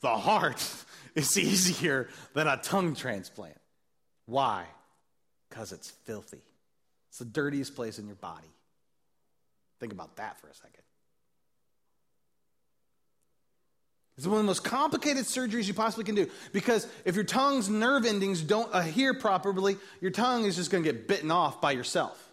The 0.00 0.16
heart 0.16 0.64
is 1.14 1.38
easier 1.38 2.08
than 2.34 2.46
a 2.46 2.56
tongue 2.56 2.94
transplant. 2.94 3.58
Why? 4.26 4.64
Because 5.48 5.72
it's 5.72 5.90
filthy. 5.90 6.42
It's 7.08 7.18
the 7.18 7.24
dirtiest 7.24 7.74
place 7.74 7.98
in 7.98 8.06
your 8.06 8.16
body. 8.16 8.52
Think 9.80 9.92
about 9.92 10.16
that 10.16 10.40
for 10.40 10.48
a 10.48 10.54
second. 10.54 10.82
It's 14.16 14.26
one 14.26 14.38
of 14.38 14.42
the 14.42 14.48
most 14.48 14.64
complicated 14.64 15.24
surgeries 15.26 15.68
you 15.68 15.74
possibly 15.74 16.04
can 16.04 16.16
do 16.16 16.28
because 16.52 16.88
if 17.04 17.14
your 17.14 17.22
tongue's 17.22 17.68
nerve 17.68 18.04
endings 18.04 18.42
don't 18.42 18.68
adhere 18.74 19.14
properly, 19.14 19.76
your 20.00 20.10
tongue 20.10 20.44
is 20.44 20.56
just 20.56 20.72
going 20.72 20.82
to 20.82 20.92
get 20.92 21.06
bitten 21.06 21.30
off 21.30 21.60
by 21.60 21.70
yourself. 21.70 22.27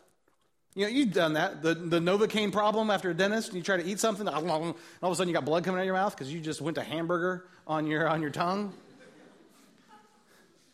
You 0.75 0.83
know, 0.83 0.89
you've 0.89 1.13
done 1.13 1.33
that. 1.33 1.63
The, 1.63 1.73
the 1.73 1.99
Novocaine 1.99 2.51
problem 2.51 2.89
after 2.89 3.09
a 3.09 3.13
dentist, 3.13 3.47
and 3.47 3.57
you 3.57 3.63
try 3.63 3.77
to 3.77 3.85
eat 3.85 3.97
something, 3.99 4.27
all 4.27 4.43
of 4.43 4.75
a 5.01 5.15
sudden 5.15 5.29
you 5.29 5.33
got 5.33 5.45
blood 5.45 5.63
coming 5.63 5.79
out 5.79 5.83
of 5.83 5.85
your 5.85 5.95
mouth 5.95 6.13
because 6.13 6.31
you 6.31 6.41
just 6.41 6.59
went 6.59 6.75
to 6.75 6.83
hamburger 6.83 7.45
on 7.65 7.87
your, 7.87 8.09
on 8.09 8.21
your 8.21 8.29
tongue. 8.29 8.73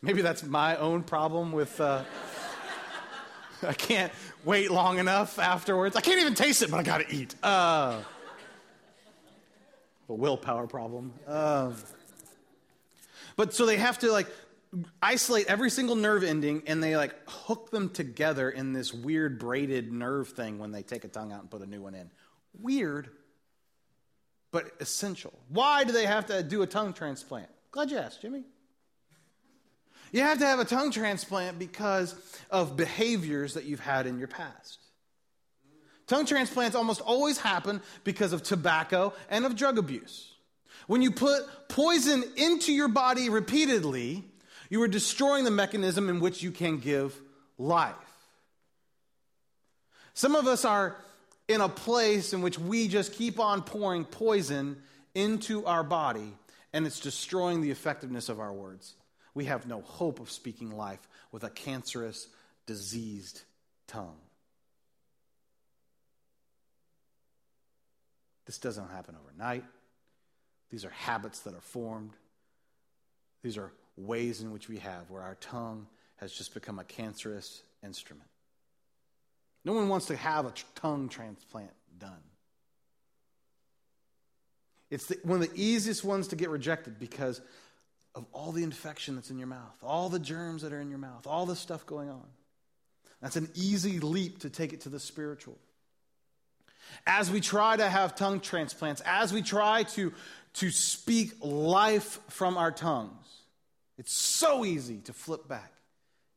Maybe 0.02 0.20
that's 0.20 0.42
my 0.42 0.76
own 0.76 1.04
problem 1.04 1.52
with. 1.52 1.80
Uh, 1.80 2.02
I 3.62 3.72
can't 3.74 4.12
wait 4.44 4.72
long 4.72 4.98
enough 4.98 5.38
afterwards. 5.38 5.94
I 5.94 6.00
can't 6.00 6.20
even 6.20 6.34
taste 6.34 6.62
it, 6.62 6.70
but 6.72 6.80
I 6.80 6.82
got 6.82 6.98
to 6.98 7.14
eat. 7.14 7.36
Uh, 7.40 8.02
a 10.08 10.14
willpower 10.14 10.66
problem. 10.66 11.12
Um, 11.28 11.76
but 13.36 13.54
so 13.54 13.64
they 13.64 13.76
have 13.76 14.00
to 14.00 14.10
like 14.10 14.26
isolate 15.02 15.46
every 15.46 15.70
single 15.70 15.96
nerve 15.96 16.24
ending 16.24 16.62
and 16.66 16.82
they 16.82 16.96
like 16.96 17.14
hook 17.28 17.70
them 17.70 17.90
together 17.90 18.50
in 18.50 18.72
this 18.72 18.92
weird 18.92 19.38
braided 19.38 19.92
nerve 19.92 20.28
thing 20.28 20.58
when 20.58 20.72
they 20.72 20.82
take 20.82 21.04
a 21.04 21.08
tongue 21.08 21.32
out 21.32 21.40
and 21.40 21.50
put 21.50 21.62
a 21.62 21.66
new 21.66 21.82
one 21.82 21.94
in. 21.94 22.10
Weird, 22.58 23.10
but 24.50 24.70
essential. 24.80 25.32
Why 25.48 25.84
do 25.84 25.92
they 25.92 26.06
have 26.06 26.26
to 26.26 26.42
do 26.42 26.62
a 26.62 26.66
tongue 26.66 26.92
transplant? 26.92 27.48
Glad 27.70 27.90
you 27.90 27.98
asked, 27.98 28.22
Jimmy. 28.22 28.44
You 30.12 30.20
have 30.20 30.38
to 30.38 30.46
have 30.46 30.58
a 30.58 30.64
tongue 30.64 30.90
transplant 30.90 31.58
because 31.58 32.14
of 32.50 32.76
behaviors 32.76 33.54
that 33.54 33.64
you've 33.64 33.80
had 33.80 34.06
in 34.06 34.18
your 34.18 34.28
past. 34.28 34.78
Tongue 36.06 36.26
transplants 36.26 36.76
almost 36.76 37.00
always 37.00 37.38
happen 37.38 37.80
because 38.04 38.34
of 38.34 38.42
tobacco 38.42 39.14
and 39.30 39.46
of 39.46 39.56
drug 39.56 39.78
abuse. 39.78 40.30
When 40.86 41.00
you 41.00 41.12
put 41.12 41.42
poison 41.68 42.24
into 42.36 42.72
your 42.72 42.88
body 42.88 43.30
repeatedly, 43.30 44.24
you 44.72 44.80
are 44.80 44.88
destroying 44.88 45.44
the 45.44 45.50
mechanism 45.50 46.08
in 46.08 46.18
which 46.18 46.42
you 46.42 46.50
can 46.50 46.78
give 46.78 47.14
life. 47.58 47.94
Some 50.14 50.34
of 50.34 50.46
us 50.46 50.64
are 50.64 50.96
in 51.46 51.60
a 51.60 51.68
place 51.68 52.32
in 52.32 52.40
which 52.40 52.58
we 52.58 52.88
just 52.88 53.12
keep 53.12 53.38
on 53.38 53.60
pouring 53.60 54.06
poison 54.06 54.78
into 55.14 55.66
our 55.66 55.84
body, 55.84 56.32
and 56.72 56.86
it's 56.86 57.00
destroying 57.00 57.60
the 57.60 57.70
effectiveness 57.70 58.30
of 58.30 58.40
our 58.40 58.50
words. 58.50 58.94
We 59.34 59.44
have 59.44 59.66
no 59.66 59.82
hope 59.82 60.20
of 60.20 60.30
speaking 60.30 60.74
life 60.74 61.06
with 61.32 61.44
a 61.44 61.50
cancerous, 61.50 62.26
diseased 62.64 63.42
tongue. 63.86 64.16
This 68.46 68.56
doesn't 68.56 68.88
happen 68.88 69.16
overnight. 69.22 69.64
These 70.70 70.86
are 70.86 70.90
habits 70.90 71.40
that 71.40 71.52
are 71.52 71.60
formed. 71.60 72.12
These 73.42 73.58
are 73.58 73.70
ways 73.96 74.40
in 74.40 74.52
which 74.52 74.68
we 74.68 74.78
have 74.78 75.10
where 75.10 75.22
our 75.22 75.36
tongue 75.36 75.86
has 76.16 76.32
just 76.32 76.54
become 76.54 76.78
a 76.78 76.84
cancerous 76.84 77.62
instrument. 77.84 78.28
No 79.64 79.72
one 79.72 79.88
wants 79.88 80.06
to 80.06 80.16
have 80.16 80.46
a 80.46 80.52
tongue 80.74 81.08
transplant 81.08 81.70
done. 81.98 82.22
It's 84.90 85.06
the, 85.06 85.18
one 85.22 85.42
of 85.42 85.48
the 85.48 85.62
easiest 85.62 86.04
ones 86.04 86.28
to 86.28 86.36
get 86.36 86.50
rejected 86.50 86.98
because 86.98 87.40
of 88.14 88.26
all 88.32 88.52
the 88.52 88.62
infection 88.62 89.14
that's 89.14 89.30
in 89.30 89.38
your 89.38 89.46
mouth, 89.46 89.76
all 89.82 90.08
the 90.08 90.18
germs 90.18 90.62
that 90.62 90.72
are 90.72 90.80
in 90.80 90.90
your 90.90 90.98
mouth, 90.98 91.26
all 91.26 91.46
the 91.46 91.56
stuff 91.56 91.86
going 91.86 92.10
on. 92.10 92.26
That's 93.22 93.36
an 93.36 93.48
easy 93.54 94.00
leap 94.00 94.40
to 94.40 94.50
take 94.50 94.72
it 94.72 94.82
to 94.82 94.88
the 94.88 95.00
spiritual 95.00 95.56
as 97.06 97.30
we 97.30 97.40
try 97.40 97.76
to 97.76 97.88
have 97.88 98.14
tongue 98.14 98.40
transplants, 98.40 99.02
as 99.04 99.32
we 99.32 99.42
try 99.42 99.82
to, 99.82 100.12
to 100.54 100.70
speak 100.70 101.32
life 101.40 102.18
from 102.28 102.56
our 102.56 102.70
tongues, 102.70 103.21
it's 104.02 104.14
so 104.14 104.64
easy 104.64 104.98
to 104.98 105.12
flip 105.12 105.46
back 105.46 105.72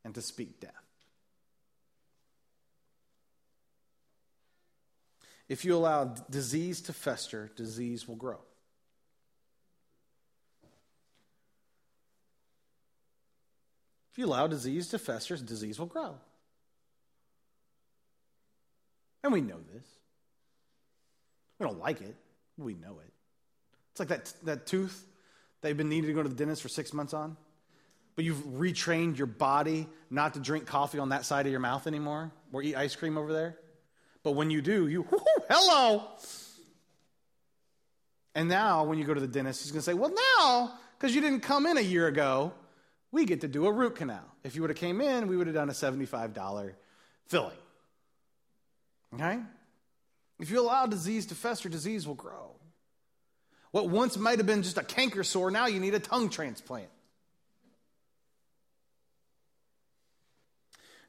and 0.04 0.14
to 0.14 0.22
speak 0.22 0.60
death. 0.60 0.72
If 5.50 5.66
you 5.66 5.76
allow 5.76 6.14
disease 6.30 6.80
to 6.82 6.94
fester, 6.94 7.50
disease 7.56 8.08
will 8.08 8.18
grow. 8.18 8.38
If 14.12 14.20
you 14.20 14.28
allow 14.28 14.46
disease 14.46 14.90
to 14.90 15.00
fester, 15.00 15.36
disease 15.36 15.80
will 15.80 15.88
grow. 15.88 16.18
And 19.24 19.34
we 19.34 19.42
know 19.42 19.58
this. 19.74 19.88
We 21.58 21.66
don't 21.66 21.80
like 21.80 22.02
it. 22.02 22.16
We 22.60 22.76
know 22.76 23.00
it. 23.04 23.12
It's 23.90 24.00
like 24.00 24.10
that, 24.10 24.32
that 24.44 24.68
tooth 24.68 25.08
that 25.62 25.70
you've 25.70 25.78
been 25.78 25.90
needing 25.90 26.10
to 26.10 26.14
go 26.14 26.22
to 26.22 26.30
the 26.30 26.36
dentist 26.36 26.62
for 26.62 26.70
six 26.70 26.94
months 26.94 27.12
on, 27.12 27.38
but 28.16 28.24
you've 28.24 28.38
retrained 28.38 29.18
your 29.18 29.28
body 29.28 29.88
not 30.10 30.34
to 30.36 30.40
drink 30.40 30.66
coffee 30.66 31.00
on 31.00 31.10
that 31.10 31.26
side 31.26 31.46
of 31.46 31.52
your 31.52 31.60
mouth 31.60 31.88
anymore 31.88 32.32
or 32.52 32.64
eat 32.64 32.76
ice 32.76 32.96
cream 32.96 33.18
over 33.18 33.34
there. 33.34 33.58
But 34.24 34.32
when 34.32 34.50
you 34.50 34.62
do, 34.62 34.88
you, 34.88 35.06
hello. 35.50 36.04
And 38.34 38.50
now, 38.50 38.84
when 38.86 38.98
you 38.98 39.06
go 39.06 39.14
to 39.14 39.22
the 39.22 39.28
dentist, 39.28 39.64
he's 39.64 39.72
going 39.72 39.80
to 39.80 39.86
say, 39.86 39.94
well, 39.94 40.14
now, 40.40 40.74
because 40.98 41.14
you 41.14 41.22
didn't 41.22 41.42
come 41.42 41.66
in 41.66 41.78
a 41.78 41.82
year 41.82 42.08
ago, 42.08 42.54
we 43.12 43.26
get 43.26 43.42
to 43.42 43.48
do 43.48 43.66
a 43.68 43.72
root 43.72 43.96
canal. 43.96 44.26
If 44.44 44.56
you 44.56 44.62
would 44.62 44.70
have 44.70 44.78
came 44.78 45.00
in, 45.00 45.28
we 45.28 45.38
would 45.38 45.48
have 45.48 45.56
done 45.56 45.70
a 45.70 45.74
$75 45.74 46.74
filling. 47.28 47.58
Okay? 49.14 49.40
If 50.40 50.50
you 50.50 50.60
allow 50.60 50.86
disease 50.86 51.28
to 51.28 51.36
fester, 51.36 51.70
disease 51.70 52.08
will 52.08 52.16
grow. 52.16 52.52
What 53.72 53.90
once 53.90 54.18
might 54.18 54.40
have 54.40 54.48
been 54.48 54.64
just 54.64 54.78
a 54.78 54.84
canker 54.84 55.24
sore, 55.24 55.52
now 55.52 55.68
you 55.68 55.80
need 55.80 55.94
a 55.94 56.00
tongue 56.00 56.30
transplant. 56.30 56.90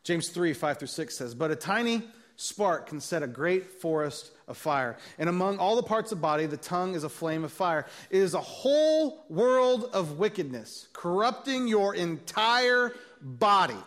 James 0.07 0.29
3 0.29 0.53
5 0.53 0.79
through 0.79 0.87
6 0.87 1.17
says, 1.17 1.35
But 1.35 1.51
a 1.51 1.57
tiny 1.57 2.01
spark 2.37 2.87
can 2.87 3.01
set 3.01 3.25
a 3.25 3.27
great 3.27 3.81
forest 3.81 4.31
afire. 4.47 4.99
And 5.19 5.29
among 5.29 5.59
all 5.59 5.75
the 5.75 5.83
parts 5.83 6.13
of 6.13 6.21
body, 6.21 6.47
the 6.47 6.57
tongue 6.57 6.95
is 6.95 7.03
a 7.03 7.09
flame 7.09 7.43
of 7.43 7.53
fire. 7.53 7.87
It 8.09 8.19
is 8.19 8.33
a 8.33 8.41
whole 8.41 9.25
world 9.29 9.91
of 9.93 10.17
wickedness, 10.21 10.87
corrupting 10.93 11.67
your 11.67 11.93
entire 11.93 12.95
body. 13.21 13.83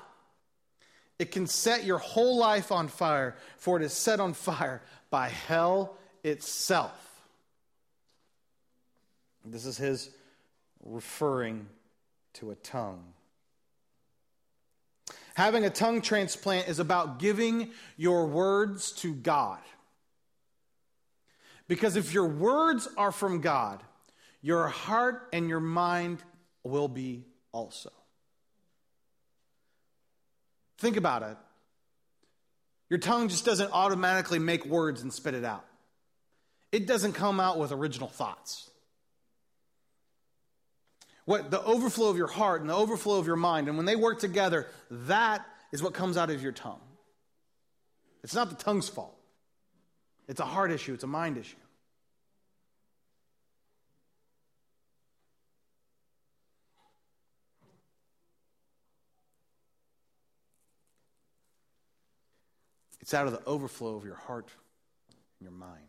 It 1.19 1.31
can 1.31 1.47
set 1.47 1.85
your 1.85 1.99
whole 1.99 2.37
life 2.37 2.69
on 2.69 2.89
fire, 2.89 3.37
for 3.55 3.77
it 3.77 3.83
is 3.83 3.93
set 3.93 4.19
on 4.19 4.33
fire 4.33 4.81
by 5.09 5.29
hell 5.29 5.95
itself. 6.25 7.21
This 9.45 9.65
is 9.65 9.77
his 9.77 10.09
referring 10.83 11.67
to 12.33 12.51
a 12.51 12.55
tongue. 12.55 13.13
Having 15.39 15.63
a 15.63 15.69
tongue 15.69 16.01
transplant 16.01 16.67
is 16.67 16.79
about 16.79 17.17
giving 17.17 17.71
your 17.95 18.27
words 18.27 18.91
to 18.91 19.13
God. 19.13 19.61
Because 21.69 21.95
if 21.95 22.13
your 22.13 22.27
words 22.27 22.89
are 22.97 23.13
from 23.13 23.39
God, 23.39 23.81
your 24.41 24.67
heart 24.67 25.29
and 25.31 25.47
your 25.47 25.61
mind 25.61 26.21
will 26.65 26.89
be 26.89 27.23
also. 27.53 27.89
Think 30.77 30.97
about 30.97 31.23
it. 31.23 31.37
Your 32.89 32.99
tongue 32.99 33.29
just 33.29 33.45
doesn't 33.45 33.71
automatically 33.71 34.39
make 34.39 34.65
words 34.65 35.03
and 35.03 35.13
spit 35.13 35.35
it 35.35 35.45
out, 35.45 35.63
it 36.73 36.85
doesn't 36.85 37.13
come 37.13 37.39
out 37.39 37.57
with 37.57 37.71
original 37.71 38.09
thoughts. 38.09 38.68
What 41.29 41.51
the 41.51 41.63
overflow 41.63 42.09
of 42.09 42.17
your 42.17 42.25
heart 42.25 42.61
and 42.61 42.67
the 42.71 42.73
overflow 42.73 43.19
of 43.19 43.27
your 43.27 43.35
mind, 43.35 43.67
and 43.67 43.77
when 43.77 43.85
they 43.85 43.95
work 43.95 44.17
together, 44.17 44.65
that 44.89 45.45
is 45.71 45.83
what 45.83 45.93
comes 45.93 46.17
out 46.17 46.31
of 46.31 46.41
your 46.41 46.51
tongue. 46.51 46.81
It's 48.23 48.33
not 48.33 48.49
the 48.49 48.55
tongue's 48.55 48.89
fault. 48.89 49.15
It's 50.27 50.39
a 50.39 50.45
heart 50.45 50.71
issue, 50.71 50.91
it's 50.95 51.03
a 51.03 51.07
mind 51.07 51.37
issue. 51.37 51.55
It's 63.01 63.13
out 63.13 63.27
of 63.27 63.33
the 63.33 63.45
overflow 63.45 63.97
of 63.97 64.03
your 64.03 64.15
heart 64.15 64.49
and 65.39 65.47
your 65.47 65.51
mind. 65.51 65.88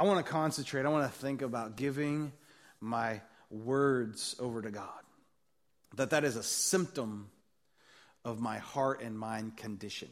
I 0.00 0.04
want 0.04 0.24
to 0.24 0.32
concentrate. 0.32 0.86
I 0.86 0.88
want 0.88 1.12
to 1.12 1.18
think 1.18 1.42
about 1.42 1.76
giving 1.76 2.32
my 2.80 3.20
words 3.50 4.34
over 4.40 4.62
to 4.62 4.70
God. 4.70 4.88
That 5.96 6.08
that 6.10 6.24
is 6.24 6.36
a 6.36 6.42
symptom 6.42 7.28
of 8.24 8.40
my 8.40 8.56
heart 8.56 9.02
and 9.02 9.18
mind 9.18 9.58
condition. 9.58 10.08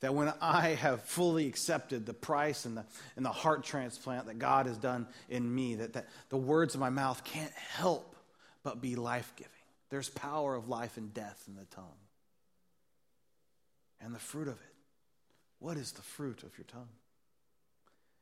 That 0.00 0.14
when 0.14 0.30
I 0.42 0.74
have 0.74 1.04
fully 1.04 1.46
accepted 1.46 2.04
the 2.04 2.12
price 2.12 2.66
and 2.66 2.76
the, 2.76 2.84
and 3.16 3.24
the 3.24 3.30
heart 3.30 3.64
transplant 3.64 4.26
that 4.26 4.38
God 4.38 4.66
has 4.66 4.76
done 4.76 5.06
in 5.30 5.54
me, 5.54 5.76
that, 5.76 5.94
that 5.94 6.08
the 6.28 6.36
words 6.36 6.74
of 6.74 6.80
my 6.80 6.90
mouth 6.90 7.24
can't 7.24 7.54
help 7.54 8.16
but 8.62 8.82
be 8.82 8.96
life 8.96 9.32
giving. 9.36 9.50
There's 9.88 10.10
power 10.10 10.54
of 10.54 10.68
life 10.68 10.98
and 10.98 11.14
death 11.14 11.42
in 11.48 11.54
the 11.54 11.64
tongue. 11.74 11.86
And 13.98 14.14
the 14.14 14.18
fruit 14.18 14.48
of 14.48 14.56
it. 14.56 14.74
What 15.58 15.78
is 15.78 15.92
the 15.92 16.02
fruit 16.02 16.42
of 16.42 16.58
your 16.58 16.66
tongue? 16.66 16.88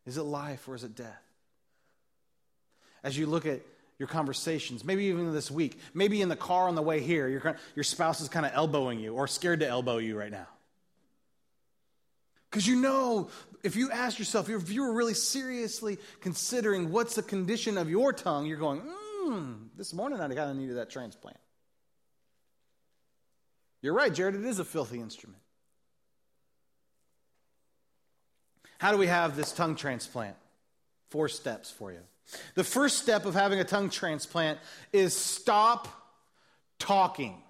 Is 0.08 0.16
it 0.16 0.22
life 0.22 0.66
or 0.66 0.74
is 0.74 0.84
it 0.84 0.96
death? 0.96 1.22
As 3.04 3.16
you 3.16 3.26
look 3.26 3.44
at 3.44 3.60
your 3.98 4.08
conversations, 4.08 4.82
maybe 4.82 5.04
even 5.04 5.34
this 5.34 5.50
week, 5.50 5.78
maybe 5.92 6.22
in 6.22 6.30
the 6.30 6.36
car 6.36 6.66
on 6.66 6.74
the 6.74 6.82
way 6.82 7.00
here, 7.00 7.28
your, 7.28 7.56
your 7.76 7.84
spouse 7.84 8.22
is 8.22 8.28
kind 8.28 8.46
of 8.46 8.52
elbowing 8.54 9.00
you 9.00 9.14
or 9.14 9.28
scared 9.28 9.60
to 9.60 9.68
elbow 9.68 9.98
you 9.98 10.18
right 10.18 10.30
now. 10.30 10.46
Because 12.50 12.66
you 12.66 12.76
know, 12.76 13.28
if 13.62 13.76
you 13.76 13.90
ask 13.90 14.18
yourself, 14.18 14.48
if 14.48 14.70
you 14.70 14.80
were 14.80 14.94
really 14.94 15.12
seriously 15.12 15.98
considering 16.22 16.90
what's 16.90 17.14
the 17.14 17.22
condition 17.22 17.76
of 17.76 17.90
your 17.90 18.14
tongue, 18.14 18.46
you're 18.46 18.56
going, 18.56 18.80
hmm, 18.82 19.52
this 19.76 19.92
morning 19.92 20.20
I 20.20 20.28
kind 20.28 20.50
of 20.50 20.56
needed 20.56 20.78
that 20.78 20.88
transplant. 20.88 21.36
You're 23.82 23.94
right, 23.94 24.12
Jared, 24.12 24.36
it 24.36 24.44
is 24.44 24.58
a 24.58 24.64
filthy 24.64 25.00
instrument. 25.00 25.42
How 28.78 28.92
do 28.92 28.98
we 28.98 29.08
have 29.08 29.36
this 29.36 29.52
tongue 29.52 29.76
transplant? 29.76 30.36
Four 31.10 31.28
steps 31.28 31.70
for 31.70 31.92
you. 31.92 32.00
The 32.54 32.64
first 32.64 32.98
step 32.98 33.26
of 33.26 33.34
having 33.34 33.58
a 33.58 33.64
tongue 33.64 33.90
transplant 33.90 34.58
is 34.92 35.16
stop 35.16 35.88
talking. 36.78 37.42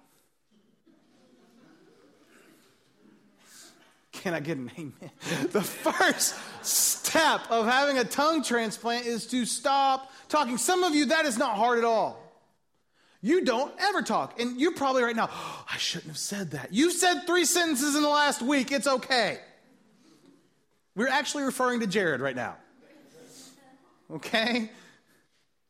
Can 4.11 4.33
I 4.33 4.39
get 4.39 4.57
an 4.57 4.71
amen? 4.77 5.11
The 5.51 5.61
first 5.61 6.35
step 6.61 7.41
of 7.49 7.65
having 7.65 7.97
a 7.97 8.03
tongue 8.03 8.43
transplant 8.43 9.05
is 9.05 9.27
to 9.27 9.45
stop 9.45 10.11
talking. 10.27 10.57
Some 10.57 10.83
of 10.83 10.93
you, 10.93 11.05
that 11.05 11.25
is 11.25 11.37
not 11.37 11.55
hard 11.55 11.77
at 11.77 11.85
all. 11.85 12.21
You 13.21 13.43
don't 13.43 13.73
ever 13.79 14.01
talk. 14.01 14.39
And 14.39 14.59
you're 14.59 14.73
probably 14.73 15.03
right 15.03 15.15
now, 15.15 15.29
oh, 15.31 15.65
I 15.71 15.77
shouldn't 15.77 16.09
have 16.09 16.17
said 16.17 16.51
that. 16.51 16.73
You 16.73 16.91
said 16.91 17.21
three 17.27 17.45
sentences 17.45 17.95
in 17.95 18.01
the 18.01 18.09
last 18.09 18.41
week. 18.41 18.71
It's 18.71 18.87
okay. 18.87 19.39
We're 20.95 21.07
actually 21.07 21.43
referring 21.43 21.79
to 21.81 21.87
Jared 21.87 22.21
right 22.21 22.35
now. 22.35 22.57
Okay? 24.11 24.69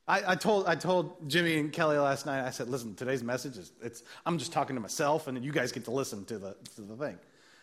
I, 0.07 0.31
I, 0.31 0.35
told, 0.35 0.65
I 0.65 0.75
told 0.75 1.29
Jimmy 1.29 1.59
and 1.59 1.71
Kelly 1.71 1.97
last 1.97 2.25
night, 2.25 2.43
I 2.43 2.49
said, 2.49 2.67
listen, 2.67 2.95
today's 2.95 3.21
message 3.21 3.57
is, 3.57 3.71
it's, 3.83 4.01
I'm 4.25 4.39
just 4.39 4.51
talking 4.51 4.75
to 4.75 4.81
myself, 4.81 5.27
and 5.27 5.43
you 5.43 5.51
guys 5.51 5.71
get 5.71 5.85
to 5.85 5.91
listen 5.91 6.25
to 6.25 6.39
the, 6.39 6.55
to 6.75 6.81
the 6.81 6.95
thing. 6.95 7.19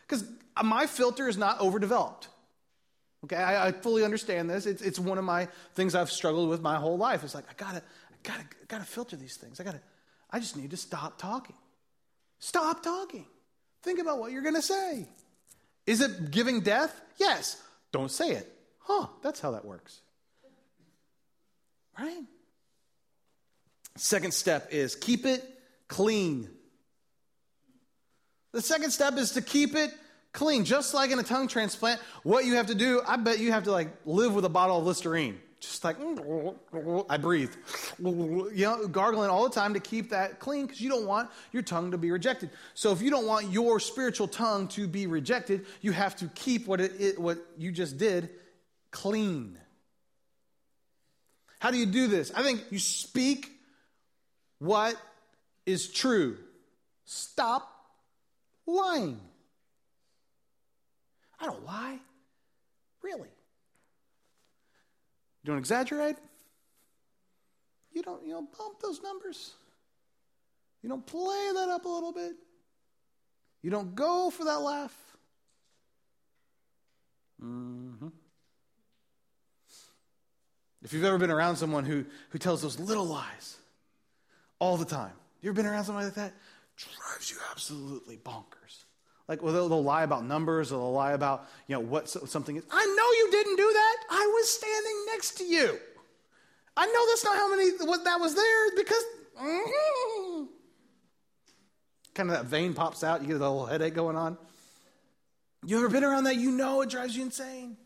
Because 0.06 0.24
uh, 0.56 0.62
my 0.62 0.86
filter 0.86 1.28
is 1.28 1.36
not 1.36 1.60
overdeveloped. 1.60 2.28
Okay, 3.24 3.36
I, 3.36 3.68
I 3.68 3.72
fully 3.72 4.04
understand 4.04 4.48
this. 4.48 4.66
It's, 4.66 4.80
it's 4.80 5.00
one 5.00 5.18
of 5.18 5.24
my 5.24 5.48
things 5.74 5.96
I've 5.96 6.12
struggled 6.12 6.48
with 6.48 6.62
my 6.62 6.76
whole 6.76 6.96
life. 6.96 7.24
It's 7.24 7.34
like, 7.34 7.46
I 7.50 7.54
gotta, 7.56 7.78
I 7.78 8.16
gotta, 8.22 8.42
I 8.42 8.64
gotta 8.68 8.84
filter 8.84 9.16
these 9.16 9.36
things. 9.36 9.58
I 9.58 9.64
gotta, 9.64 9.80
I 10.30 10.38
just 10.38 10.56
need 10.56 10.70
to 10.70 10.76
stop 10.76 11.18
talking. 11.18 11.56
Stop 12.38 12.84
talking. 12.84 13.26
Think 13.82 13.98
about 13.98 14.20
what 14.20 14.30
you're 14.30 14.42
gonna 14.42 14.62
say. 14.62 15.08
Is 15.86 16.00
it 16.00 16.30
giving 16.30 16.60
death? 16.60 17.00
Yes. 17.16 17.62
Don't 17.92 18.10
say 18.10 18.32
it. 18.32 18.52
Huh, 18.80 19.06
that's 19.22 19.40
how 19.40 19.52
that 19.52 19.64
works. 19.64 20.00
Right? 21.98 22.24
Second 23.96 24.34
step 24.34 24.68
is 24.70 24.94
keep 24.94 25.24
it 25.24 25.42
clean. 25.88 26.48
The 28.52 28.60
second 28.60 28.90
step 28.90 29.16
is 29.16 29.32
to 29.32 29.42
keep 29.42 29.74
it 29.74 29.90
clean. 30.32 30.64
Just 30.64 30.92
like 30.94 31.10
in 31.10 31.18
a 31.18 31.22
tongue 31.22 31.48
transplant, 31.48 32.00
what 32.22 32.44
you 32.44 32.56
have 32.56 32.66
to 32.66 32.74
do, 32.74 33.02
I 33.06 33.16
bet 33.16 33.38
you 33.38 33.52
have 33.52 33.64
to 33.64 33.72
like 33.72 33.88
live 34.04 34.34
with 34.34 34.44
a 34.44 34.50
bottle 34.50 34.78
of 34.78 34.84
Listerine 34.84 35.40
just 35.60 35.84
like 35.84 35.98
mm, 35.98 37.06
I 37.08 37.16
breathe, 37.16 37.54
you 37.98 38.52
know, 38.54 38.86
gargling 38.88 39.30
all 39.30 39.44
the 39.44 39.54
time 39.54 39.74
to 39.74 39.80
keep 39.80 40.10
that 40.10 40.38
clean 40.38 40.66
because 40.66 40.80
you 40.80 40.88
don't 40.88 41.06
want 41.06 41.30
your 41.52 41.62
tongue 41.62 41.90
to 41.92 41.98
be 41.98 42.10
rejected. 42.10 42.50
So 42.74 42.92
if 42.92 43.00
you 43.00 43.10
don't 43.10 43.26
want 43.26 43.50
your 43.50 43.80
spiritual 43.80 44.28
tongue 44.28 44.68
to 44.68 44.86
be 44.86 45.06
rejected, 45.06 45.66
you 45.80 45.92
have 45.92 46.16
to 46.16 46.28
keep 46.34 46.66
what 46.66 46.80
it, 46.80 46.92
it 47.00 47.18
what 47.18 47.38
you 47.56 47.72
just 47.72 47.96
did 47.96 48.30
clean. 48.90 49.58
How 51.58 51.70
do 51.70 51.78
you 51.78 51.86
do 51.86 52.06
this? 52.06 52.30
I 52.34 52.42
think 52.42 52.62
you 52.70 52.78
speak 52.78 53.50
what 54.58 54.94
is 55.64 55.88
true. 55.88 56.36
Stop 57.04 57.70
lying. 58.66 59.20
I 61.40 61.46
don't 61.46 61.64
lie. 61.64 61.98
Really? 63.02 63.28
You 65.46 65.52
don't 65.52 65.58
exaggerate. 65.58 66.16
You 67.92 68.02
don't, 68.02 68.26
you 68.26 68.32
don't 68.32 68.50
bump 68.58 68.80
those 68.82 69.00
numbers. 69.00 69.54
You 70.82 70.88
don't 70.88 71.06
play 71.06 71.50
that 71.54 71.68
up 71.68 71.84
a 71.84 71.88
little 71.88 72.10
bit. 72.10 72.32
You 73.62 73.70
don't 73.70 73.94
go 73.94 74.28
for 74.30 74.44
that 74.44 74.58
laugh. 74.58 74.92
Mm-hmm. 77.40 78.08
If 80.82 80.92
you've 80.92 81.04
ever 81.04 81.18
been 81.18 81.30
around 81.30 81.54
someone 81.54 81.84
who, 81.84 82.04
who 82.30 82.38
tells 82.38 82.60
those 82.60 82.80
little 82.80 83.06
lies 83.06 83.56
all 84.58 84.76
the 84.76 84.84
time, 84.84 85.12
you 85.42 85.50
ever 85.50 85.54
been 85.62 85.66
around 85.66 85.84
somebody 85.84 86.06
like 86.06 86.14
that? 86.14 86.34
Drives 86.76 87.30
you 87.30 87.36
absolutely 87.52 88.16
bonkers. 88.16 88.82
Like, 89.28 89.42
well, 89.42 89.52
they'll, 89.52 89.68
they'll, 89.68 89.82
lie 89.82 90.04
about 90.04 90.24
numbers 90.24 90.70
or 90.70 90.76
they'll 90.76 90.92
lie 90.92 91.12
about, 91.12 91.48
you 91.66 91.74
know, 91.74 91.80
what 91.80 92.08
something 92.08 92.56
is. 92.56 92.64
I 92.70 92.84
know 92.84 93.10
you 93.18 93.28
didn't 93.30 93.56
do 93.56 93.72
that. 93.72 93.96
I 94.10 94.30
was 94.34 94.52
standing 94.52 95.06
next 95.12 95.38
to 95.38 95.44
you. 95.44 95.78
I 96.76 96.86
know 96.86 97.06
that's 97.08 97.24
not 97.24 97.36
how 97.36 97.50
many, 97.50 97.70
what 97.84 98.04
that 98.04 98.20
was 98.20 98.34
there 98.34 98.76
because, 98.76 99.04
mm-hmm. 99.40 100.44
kind 102.14 102.30
of 102.30 102.36
that 102.36 102.44
vein 102.44 102.72
pops 102.72 103.02
out. 103.02 103.22
You 103.22 103.28
get 103.28 103.36
a 103.36 103.38
little 103.38 103.66
headache 103.66 103.94
going 103.94 104.14
on. 104.14 104.38
You 105.64 105.78
ever 105.78 105.88
been 105.88 106.04
around 106.04 106.24
that? 106.24 106.36
You 106.36 106.52
know 106.52 106.82
it 106.82 106.90
drives 106.90 107.16
you 107.16 107.22
insane. 107.22 107.76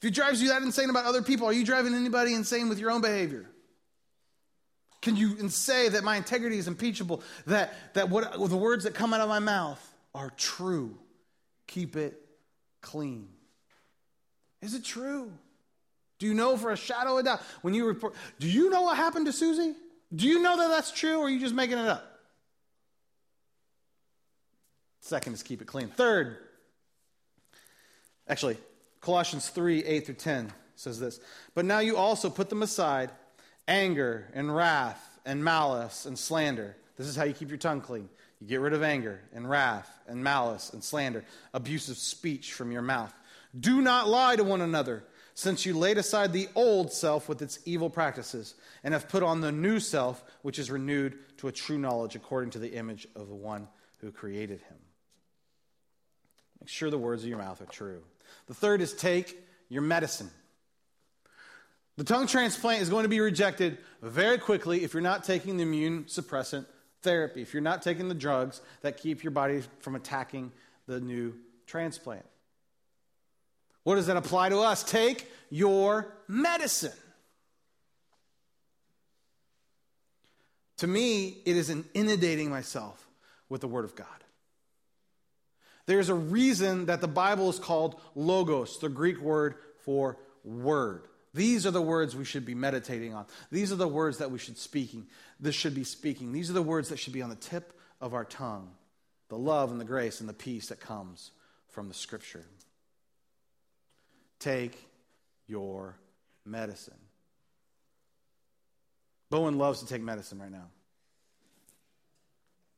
If 0.00 0.08
it 0.08 0.14
drives 0.14 0.40
you 0.40 0.50
that 0.50 0.62
insane 0.62 0.90
about 0.90 1.06
other 1.06 1.22
people, 1.22 1.46
are 1.46 1.52
you 1.52 1.64
driving 1.64 1.94
anybody 1.94 2.34
insane 2.34 2.68
with 2.68 2.78
your 2.78 2.92
own 2.92 3.00
behavior? 3.00 3.46
Can 5.02 5.16
you 5.16 5.48
say 5.48 5.88
that 5.88 6.04
my 6.04 6.16
integrity 6.16 6.58
is 6.58 6.68
impeachable, 6.68 7.22
that, 7.46 7.74
that 7.94 8.10
what, 8.10 8.32
the 8.32 8.56
words 8.56 8.84
that 8.84 8.94
come 8.94 9.12
out 9.12 9.20
of 9.20 9.28
my 9.28 9.38
mouth 9.38 9.89
are 10.14 10.30
true? 10.36 10.96
Keep 11.66 11.96
it 11.96 12.20
clean. 12.80 13.28
Is 14.62 14.74
it 14.74 14.84
true? 14.84 15.32
Do 16.18 16.26
you 16.26 16.34
know 16.34 16.56
for 16.56 16.70
a 16.70 16.76
shadow 16.76 17.18
of 17.18 17.24
doubt 17.24 17.40
when 17.62 17.72
you 17.74 17.86
report? 17.86 18.14
Do 18.38 18.48
you 18.48 18.70
know 18.70 18.82
what 18.82 18.96
happened 18.96 19.26
to 19.26 19.32
Susie? 19.32 19.74
Do 20.14 20.26
you 20.26 20.42
know 20.42 20.56
that 20.56 20.68
that's 20.68 20.92
true 20.92 21.18
or 21.18 21.26
are 21.26 21.30
you 21.30 21.40
just 21.40 21.54
making 21.54 21.78
it 21.78 21.86
up? 21.86 22.06
Second 25.00 25.32
is 25.32 25.42
keep 25.42 25.62
it 25.62 25.66
clean. 25.66 25.88
Third, 25.88 26.36
actually, 28.28 28.58
Colossians 29.00 29.48
3 29.48 29.82
8 29.82 30.06
through 30.06 30.14
10 30.16 30.52
says 30.76 31.00
this. 31.00 31.20
But 31.54 31.64
now 31.64 31.78
you 31.78 31.96
also 31.96 32.28
put 32.28 32.50
them 32.50 32.62
aside 32.62 33.10
anger 33.66 34.28
and 34.34 34.54
wrath 34.54 35.18
and 35.24 35.42
malice 35.42 36.04
and 36.04 36.18
slander. 36.18 36.76
This 36.96 37.06
is 37.06 37.16
how 37.16 37.24
you 37.24 37.32
keep 37.32 37.48
your 37.48 37.58
tongue 37.58 37.80
clean. 37.80 38.10
You 38.40 38.46
get 38.46 38.60
rid 38.60 38.72
of 38.72 38.82
anger 38.82 39.20
and 39.34 39.48
wrath 39.48 39.90
and 40.06 40.24
malice 40.24 40.70
and 40.72 40.82
slander, 40.82 41.24
abusive 41.52 41.98
speech 41.98 42.52
from 42.52 42.72
your 42.72 42.82
mouth. 42.82 43.12
Do 43.58 43.82
not 43.82 44.08
lie 44.08 44.36
to 44.36 44.44
one 44.44 44.62
another, 44.62 45.04
since 45.34 45.66
you 45.66 45.76
laid 45.76 45.98
aside 45.98 46.32
the 46.32 46.48
old 46.54 46.92
self 46.92 47.28
with 47.28 47.42
its 47.42 47.58
evil 47.64 47.90
practices, 47.90 48.54
and 48.82 48.94
have 48.94 49.08
put 49.08 49.22
on 49.22 49.40
the 49.40 49.52
new 49.52 49.78
self, 49.78 50.22
which 50.42 50.58
is 50.58 50.70
renewed 50.70 51.18
to 51.38 51.48
a 51.48 51.52
true 51.52 51.78
knowledge 51.78 52.16
according 52.16 52.50
to 52.50 52.58
the 52.58 52.72
image 52.72 53.06
of 53.14 53.28
the 53.28 53.34
one 53.34 53.68
who 53.98 54.10
created 54.10 54.60
him. 54.60 54.78
Make 56.60 56.68
sure 56.68 56.90
the 56.90 56.98
words 56.98 57.22
of 57.22 57.28
your 57.28 57.38
mouth 57.38 57.60
are 57.60 57.66
true. 57.66 58.02
The 58.46 58.54
third 58.54 58.80
is 58.80 58.92
take 58.94 59.38
your 59.68 59.82
medicine. 59.82 60.30
The 61.96 62.04
tongue 62.04 62.26
transplant 62.26 62.80
is 62.80 62.88
going 62.88 63.02
to 63.02 63.08
be 63.10 63.20
rejected 63.20 63.78
very 64.00 64.38
quickly 64.38 64.84
if 64.84 64.94
you're 64.94 65.02
not 65.02 65.24
taking 65.24 65.56
the 65.56 65.64
immune 65.64 66.04
suppressant 66.04 66.64
therapy, 67.02 67.42
if 67.42 67.54
you're 67.54 67.62
not 67.62 67.82
taking 67.82 68.08
the 68.08 68.14
drugs 68.14 68.60
that 68.82 68.96
keep 68.96 69.22
your 69.22 69.30
body 69.30 69.62
from 69.80 69.94
attacking 69.94 70.52
the 70.86 71.00
new 71.00 71.34
transplant. 71.66 72.24
What 73.84 73.94
does 73.94 74.06
that 74.06 74.16
apply 74.16 74.50
to 74.50 74.58
us? 74.58 74.82
Take 74.82 75.30
your 75.50 76.12
medicine. 76.28 76.92
To 80.78 80.86
me, 80.86 81.38
it 81.44 81.56
is 81.56 81.70
an 81.70 81.84
inundating 81.94 82.50
myself 82.50 83.06
with 83.48 83.60
the 83.60 83.68
Word 83.68 83.84
of 83.84 83.94
God. 83.94 84.06
There's 85.86 86.08
a 86.08 86.14
reason 86.14 86.86
that 86.86 87.00
the 87.00 87.08
Bible 87.08 87.50
is 87.50 87.58
called 87.58 88.00
logos, 88.14 88.78
the 88.78 88.88
Greek 88.88 89.20
word 89.20 89.56
for 89.84 90.18
word. 90.44 91.02
These 91.32 91.66
are 91.66 91.70
the 91.70 91.82
words 91.82 92.16
we 92.16 92.24
should 92.24 92.44
be 92.44 92.54
meditating 92.54 93.14
on. 93.14 93.26
These 93.52 93.70
are 93.72 93.76
the 93.76 93.86
words 93.86 94.18
that 94.18 94.30
we 94.30 94.38
should 94.38 94.54
be 94.54 94.60
speaking. 94.60 95.06
This 95.38 95.54
should 95.54 95.74
be 95.74 95.84
speaking. 95.84 96.32
These 96.32 96.50
are 96.50 96.54
the 96.54 96.62
words 96.62 96.88
that 96.88 96.98
should 96.98 97.12
be 97.12 97.22
on 97.22 97.30
the 97.30 97.36
tip 97.36 97.72
of 98.00 98.14
our 98.14 98.24
tongue. 98.24 98.70
The 99.28 99.38
love 99.38 99.70
and 99.70 99.80
the 99.80 99.84
grace 99.84 100.20
and 100.20 100.28
the 100.28 100.34
peace 100.34 100.68
that 100.68 100.80
comes 100.80 101.30
from 101.68 101.86
the 101.86 101.94
scripture. 101.94 102.44
Take 104.40 104.76
your 105.46 105.96
medicine. 106.44 106.98
Bowen 109.28 109.56
loves 109.56 109.80
to 109.80 109.86
take 109.86 110.02
medicine 110.02 110.40
right 110.40 110.50
now. 110.50 110.66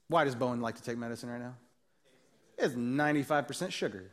Why 0.08 0.24
does 0.24 0.34
Bowen 0.34 0.60
like 0.60 0.76
to 0.76 0.82
take 0.82 0.98
medicine 0.98 1.30
right 1.30 1.40
now? 1.40 1.54
It's 2.58 2.74
95% 2.74 3.70
sugar. 3.70 4.10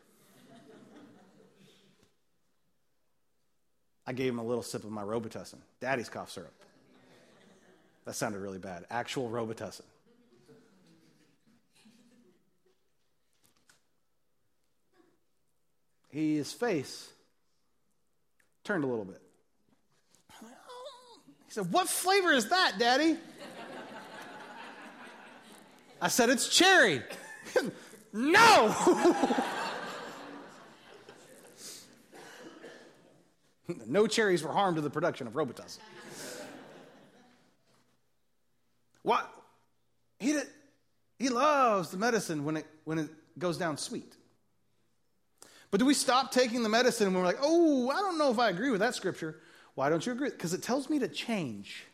I 4.10 4.12
gave 4.12 4.34
him 4.34 4.40
a 4.40 4.44
little 4.44 4.64
sip 4.64 4.84
of 4.84 4.90
my 4.90 5.04
Robitussin, 5.04 5.60
daddy's 5.80 6.10
cough 6.10 6.32
syrup. 6.32 6.52
That 8.06 8.16
sounded 8.16 8.40
really 8.40 8.58
bad. 8.58 8.86
Actual 8.90 9.30
Robitussin. 9.30 9.84
He, 16.08 16.38
his 16.38 16.52
face 16.52 17.08
turned 18.64 18.84
a 18.84 18.88
little 18.88 19.06
bit. 19.06 19.22
He 21.46 21.52
said, 21.52 21.72
What 21.72 21.88
flavor 21.88 22.32
is 22.32 22.50
that, 22.50 22.78
Daddy? 22.80 23.16
I 26.02 26.08
said, 26.08 26.32
It's 26.32 26.50
cherry. 26.50 27.04
no! 28.12 29.36
no 33.88 34.08
cherries 34.08 34.44
were 34.44 34.52
harmed 34.52 34.78
to 34.78 34.82
the 34.82 34.90
production 34.90 35.28
of 35.28 35.34
Robitussin. 35.34 35.80
what? 39.04 39.30
He, 40.20 40.34
did, 40.34 40.48
he 41.18 41.30
loves 41.30 41.92
the 41.92 41.98
medicine 41.98 42.44
when 42.44 42.58
it, 42.58 42.66
when 42.84 43.00
it 43.00 43.10
goes 43.38 43.58
down 43.58 43.78
sweet. 43.78 44.16
But 45.72 45.80
do 45.80 45.86
we 45.86 45.94
stop 45.94 46.32
taking 46.32 46.64
the 46.64 46.70
medicine 46.70 47.08
when 47.08 47.22
we're 47.22 47.28
like, 47.28 47.40
oh, 47.42 47.90
I 47.90 47.98
don't 47.98 48.18
know 48.18 48.32
if 48.32 48.40
I 48.40 48.50
agree 48.50 48.72
with 48.72 48.80
that 48.80 48.96
scripture? 48.96 49.40
Why 49.76 49.90
don't 49.90 50.06
you 50.06 50.12
agree? 50.12 50.30
Because 50.30 50.54
it 50.54 50.64
tells 50.64 50.90
me 50.90 51.00
to 51.00 51.08
change. 51.08 51.86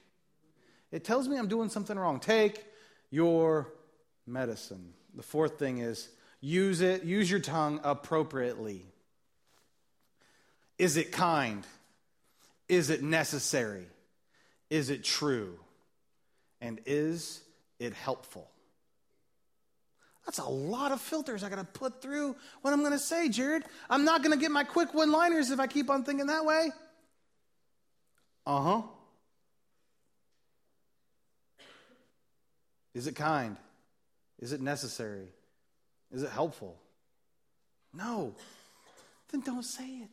It 0.92 1.04
tells 1.04 1.28
me 1.28 1.38
I'm 1.38 1.48
doing 1.48 1.70
something 1.70 1.98
wrong. 2.00 2.20
Take 2.20 2.64
your 3.12 3.74
medicine. 4.26 4.94
The 5.14 5.24
fourth 5.24 5.60
thing 5.60 5.80
is 5.80 6.10
use 6.40 6.82
it, 6.82 7.04
use 7.04 7.30
your 7.30 7.42
tongue 7.42 7.82
appropriately. 7.84 8.86
Is 10.78 10.98
it 10.98 11.12
kind? 11.12 11.66
Is 12.68 12.90
it 12.90 13.02
necessary? 13.02 13.86
Is 14.70 14.90
it 14.90 15.04
true? 15.04 15.58
And 16.62 16.80
is 16.86 17.42
it 17.80 17.94
helpful? 17.94 18.50
That's 20.26 20.40
a 20.40 20.46
lot 20.46 20.92
of 20.92 21.00
filters 21.00 21.44
I 21.44 21.50
got 21.50 21.58
to 21.58 21.80
put 21.80 22.02
through 22.02 22.36
what 22.62 22.74
I'm 22.74 22.80
going 22.80 22.94
to 22.94 23.00
say, 23.00 23.30
Jared. 23.30 23.64
I'm 23.90 24.06
not 24.06 24.24
going 24.24 24.32
to 24.32 24.42
get 24.42 24.52
my 24.52 24.64
quick 24.64 24.94
one 24.94 25.12
liners 25.12 25.52
if 25.52 25.60
I 25.60 25.68
keep 25.68 25.90
on 25.90 26.04
thinking 26.04 26.28
that 26.28 26.46
way. 26.46 26.72
Uh 28.46 28.62
huh. 28.62 28.82
Is 32.96 33.08
it 33.08 33.16
kind? 33.16 33.58
Is 34.40 34.52
it 34.52 34.62
necessary? 34.62 35.28
Is 36.12 36.24
it 36.24 36.32
helpful? 36.32 36.76
No. 37.94 38.36
Then 39.32 39.42
don't 39.42 39.64
say 39.64 39.86
it. 39.86 40.10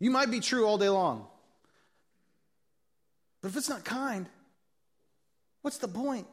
You 0.00 0.10
might 0.10 0.30
be 0.30 0.40
true 0.40 0.66
all 0.66 0.78
day 0.78 0.88
long. 0.88 1.26
But 3.40 3.48
if 3.48 3.56
it's 3.56 3.68
not 3.68 3.84
kind, 3.84 4.26
what's 5.62 5.78
the 5.78 5.88
point? 5.88 6.26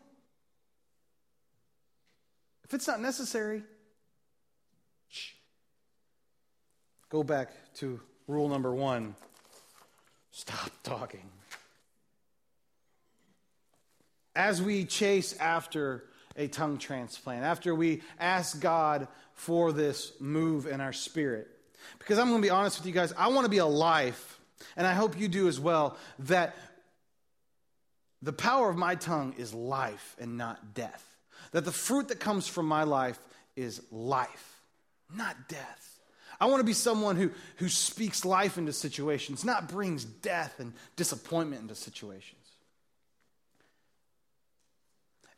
If 2.64 2.74
it's 2.74 2.88
not 2.88 3.00
necessary, 3.00 3.64
shh. 5.10 5.34
Go 7.10 7.24
back 7.24 7.52
to 7.76 8.00
rule 8.28 8.50
number 8.50 8.74
one 8.74 9.16
stop 10.32 10.70
talking. 10.84 11.30
As 14.36 14.62
we 14.62 14.84
chase 14.84 15.34
after 15.38 16.04
a 16.36 16.48
tongue 16.48 16.78
transplant, 16.78 17.44
after 17.44 17.74
we 17.74 18.02
ask 18.20 18.60
God 18.60 19.08
for 19.34 19.72
this 19.72 20.12
move 20.20 20.68
in 20.68 20.82
our 20.82 20.92
spirit, 20.92 21.48
because 22.00 22.20
I'm 22.20 22.30
going 22.30 22.42
to 22.42 22.46
be 22.46 22.52
honest 22.52 22.80
with 22.80 22.88
you 22.88 22.94
guys, 22.94 23.14
I 23.18 23.28
want 23.30 23.46
to 23.46 23.50
be 23.50 23.58
a 23.58 23.66
life, 23.66 24.40
and 24.76 24.86
I 24.86 24.94
hope 24.94 25.20
you 25.20 25.28
do 25.28 25.48
as 25.48 25.60
well, 25.60 25.98
that 26.20 26.56
the 28.22 28.34
power 28.34 28.70
of 28.70 28.78
my 28.78 28.96
tongue 28.96 29.36
is 29.38 29.54
life 29.54 30.16
and 30.20 30.38
not 30.38 30.74
death. 30.74 31.04
That 31.52 31.66
the 31.66 31.72
fruit 31.72 32.10
that 32.10 32.20
comes 32.20 32.48
from 32.48 32.68
my 32.68 32.84
life 32.84 33.20
is 33.56 33.82
life, 33.92 34.62
not 35.14 35.48
death. 35.48 36.00
I 36.40 36.48
want 36.48 36.60
to 36.60 36.66
be 36.66 36.74
someone 36.74 37.16
who, 37.16 37.32
who 37.58 37.70
speaks 37.70 38.26
life 38.26 38.58
into 38.58 38.74
situations, 38.74 39.46
not 39.46 39.70
brings 39.70 40.04
death 40.04 40.60
and 40.60 40.74
disappointment 40.96 41.62
into 41.62 41.76
situations. 41.76 42.42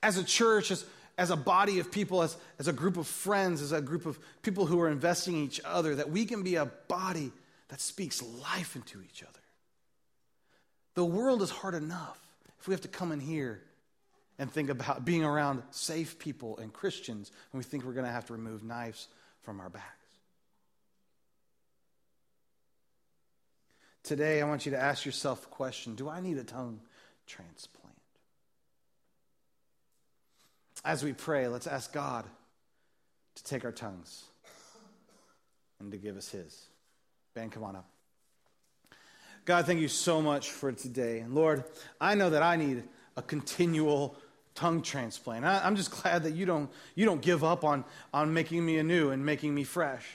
As 0.01 0.17
a 0.17 0.23
church, 0.23 0.71
as, 0.71 0.85
as 1.17 1.31
a 1.31 1.35
body 1.35 1.79
of 1.79 1.91
people, 1.91 2.21
as, 2.21 2.37
as 2.59 2.67
a 2.67 2.73
group 2.73 2.97
of 2.97 3.07
friends, 3.07 3.61
as 3.61 3.71
a 3.71 3.81
group 3.81 4.05
of 4.05 4.19
people 4.43 4.65
who 4.65 4.79
are 4.79 4.89
investing 4.89 5.35
in 5.35 5.43
each 5.43 5.61
other, 5.65 5.95
that 5.95 6.11
we 6.11 6.25
can 6.25 6.43
be 6.43 6.55
a 6.55 6.65
body 6.65 7.31
that 7.69 7.81
speaks 7.81 8.21
life 8.21 8.75
into 8.75 9.01
each 9.01 9.23
other. 9.23 9.39
The 10.93 11.05
world 11.05 11.41
is 11.41 11.49
hard 11.49 11.75
enough 11.75 12.19
if 12.59 12.67
we 12.67 12.73
have 12.73 12.81
to 12.81 12.87
come 12.87 13.11
in 13.11 13.19
here 13.19 13.61
and 14.39 14.51
think 14.51 14.69
about 14.69 15.05
being 15.05 15.23
around 15.23 15.63
safe 15.71 16.19
people 16.19 16.57
and 16.57 16.71
Christians 16.71 17.31
and 17.51 17.59
we 17.59 17.63
think 17.63 17.83
we're 17.83 17.93
going 17.93 18.05
to 18.05 18.11
have 18.11 18.25
to 18.27 18.33
remove 18.33 18.63
knives 18.63 19.07
from 19.41 19.59
our 19.59 19.69
backs. 19.69 19.85
Today, 24.03 24.41
I 24.41 24.47
want 24.47 24.65
you 24.65 24.71
to 24.71 24.79
ask 24.79 25.05
yourself 25.05 25.45
a 25.45 25.49
question 25.49 25.95
Do 25.95 26.07
I 26.09 26.21
need 26.21 26.37
a 26.37 26.43
tongue 26.43 26.79
transplant? 27.25 27.76
As 30.87 31.03
we 31.03 31.11
pray, 31.11 31.49
let's 31.49 31.67
ask 31.67 31.91
God 31.91 32.23
to 33.35 33.43
take 33.43 33.65
our 33.65 33.73
tongues 33.73 34.23
and 35.81 35.91
to 35.91 35.97
give 35.97 36.15
us 36.15 36.29
His. 36.29 36.67
Ben, 37.35 37.49
come 37.49 37.65
on 37.65 37.75
up. 37.75 37.89
God, 39.43 39.65
thank 39.65 39.81
you 39.81 39.89
so 39.89 40.21
much 40.21 40.49
for 40.49 40.71
today. 40.71 41.19
And 41.19 41.35
Lord, 41.35 41.65
I 41.99 42.15
know 42.15 42.29
that 42.29 42.41
I 42.41 42.55
need 42.55 42.83
a 43.17 43.21
continual 43.21 44.15
tongue 44.55 44.81
transplant. 44.81 45.43
I, 45.43 45.67
am 45.67 45.75
just 45.75 45.91
glad 45.91 46.23
that 46.23 46.35
you 46.35 46.45
don't, 46.45 46.69
you 46.95 47.05
don't 47.05 47.21
give 47.21 47.43
up 47.43 47.65
on, 47.65 47.83
on 48.13 48.33
making 48.33 48.65
me 48.65 48.77
anew 48.77 49.09
and 49.09 49.25
making 49.25 49.53
me 49.53 49.65
fresh. 49.65 50.05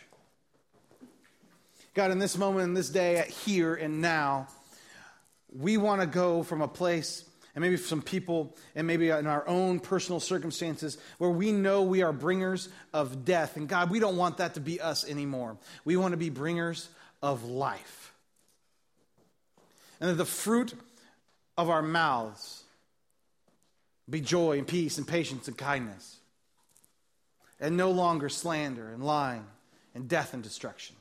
God, 1.92 2.10
in 2.10 2.18
this 2.18 2.38
moment, 2.38 2.64
in 2.64 2.72
this 2.72 2.88
day, 2.88 3.18
at 3.18 3.28
here 3.28 3.74
and 3.74 4.00
now, 4.00 4.48
we 5.54 5.76
want 5.76 6.00
to 6.00 6.06
go 6.06 6.42
from 6.42 6.62
a 6.62 6.68
place 6.68 7.26
and 7.54 7.62
maybe 7.62 7.76
some 7.76 8.00
people, 8.00 8.56
and 8.74 8.86
maybe 8.86 9.10
in 9.10 9.26
our 9.26 9.46
own 9.46 9.78
personal 9.78 10.20
circumstances, 10.20 10.96
where 11.18 11.30
we 11.30 11.52
know 11.52 11.82
we 11.82 12.02
are 12.02 12.12
bringers 12.12 12.68
of 12.92 13.24
death. 13.24 13.56
And 13.56 13.68
God, 13.68 13.90
we 13.90 13.98
don't 13.98 14.16
want 14.16 14.38
that 14.38 14.54
to 14.54 14.60
be 14.60 14.80
us 14.80 15.08
anymore. 15.08 15.58
We 15.84 15.96
want 15.96 16.12
to 16.12 16.16
be 16.16 16.30
bringers 16.30 16.88
of 17.22 17.44
life. 17.44 18.14
And 20.00 20.10
that 20.10 20.14
the 20.14 20.24
fruit 20.24 20.74
of 21.58 21.68
our 21.68 21.82
mouths 21.82 22.64
be 24.08 24.20
joy 24.20 24.58
and 24.58 24.66
peace 24.66 24.98
and 24.98 25.06
patience 25.06 25.46
and 25.46 25.56
kindness, 25.56 26.16
and 27.60 27.76
no 27.76 27.90
longer 27.90 28.28
slander 28.28 28.90
and 28.90 29.04
lying 29.04 29.44
and 29.94 30.08
death 30.08 30.34
and 30.34 30.42
destruction. 30.42 30.96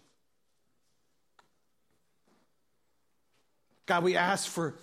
God, 3.87 4.03
we 4.03 4.15
ask 4.15 4.47
for, 4.47 4.75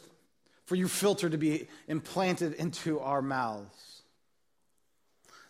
for 0.69 0.77
your 0.77 0.89
filter 0.89 1.31
to 1.31 1.39
be 1.39 1.67
implanted 1.89 2.53
into 2.53 3.01
our 3.01 3.23
mouths. 3.23 4.03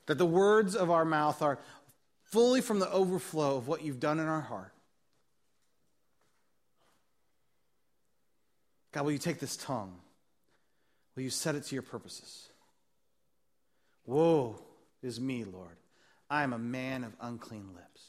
That 0.06 0.16
the 0.16 0.24
words 0.24 0.76
of 0.76 0.92
our 0.92 1.04
mouth 1.04 1.42
are 1.42 1.58
fully 2.22 2.60
from 2.60 2.78
the 2.78 2.88
overflow 2.88 3.56
of 3.56 3.66
what 3.66 3.82
you've 3.82 3.98
done 3.98 4.20
in 4.20 4.28
our 4.28 4.40
heart. 4.40 4.72
God, 8.92 9.06
will 9.06 9.10
you 9.10 9.18
take 9.18 9.40
this 9.40 9.56
tongue? 9.56 9.96
Will 11.16 11.24
you 11.24 11.30
set 11.30 11.56
it 11.56 11.64
to 11.64 11.74
your 11.74 11.82
purposes? 11.82 12.48
Woe 14.06 14.60
is 15.02 15.20
me, 15.20 15.42
Lord. 15.42 15.76
I 16.30 16.44
am 16.44 16.52
a 16.52 16.58
man 16.60 17.02
of 17.02 17.12
unclean 17.20 17.70
lips. 17.74 18.02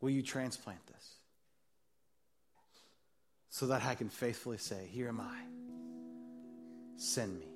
Will 0.00 0.10
you 0.10 0.22
transplant? 0.22 0.85
So 3.56 3.68
that 3.68 3.82
I 3.86 3.94
can 3.94 4.10
faithfully 4.10 4.58
say, 4.58 4.86
Here 4.92 5.08
am 5.08 5.18
I. 5.18 5.38
Send 6.98 7.38
me. 7.38 7.46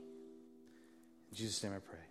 In 1.31 1.37
Jesus' 1.37 1.63
name 1.63 1.75
I 1.77 1.79
pray. 1.79 2.10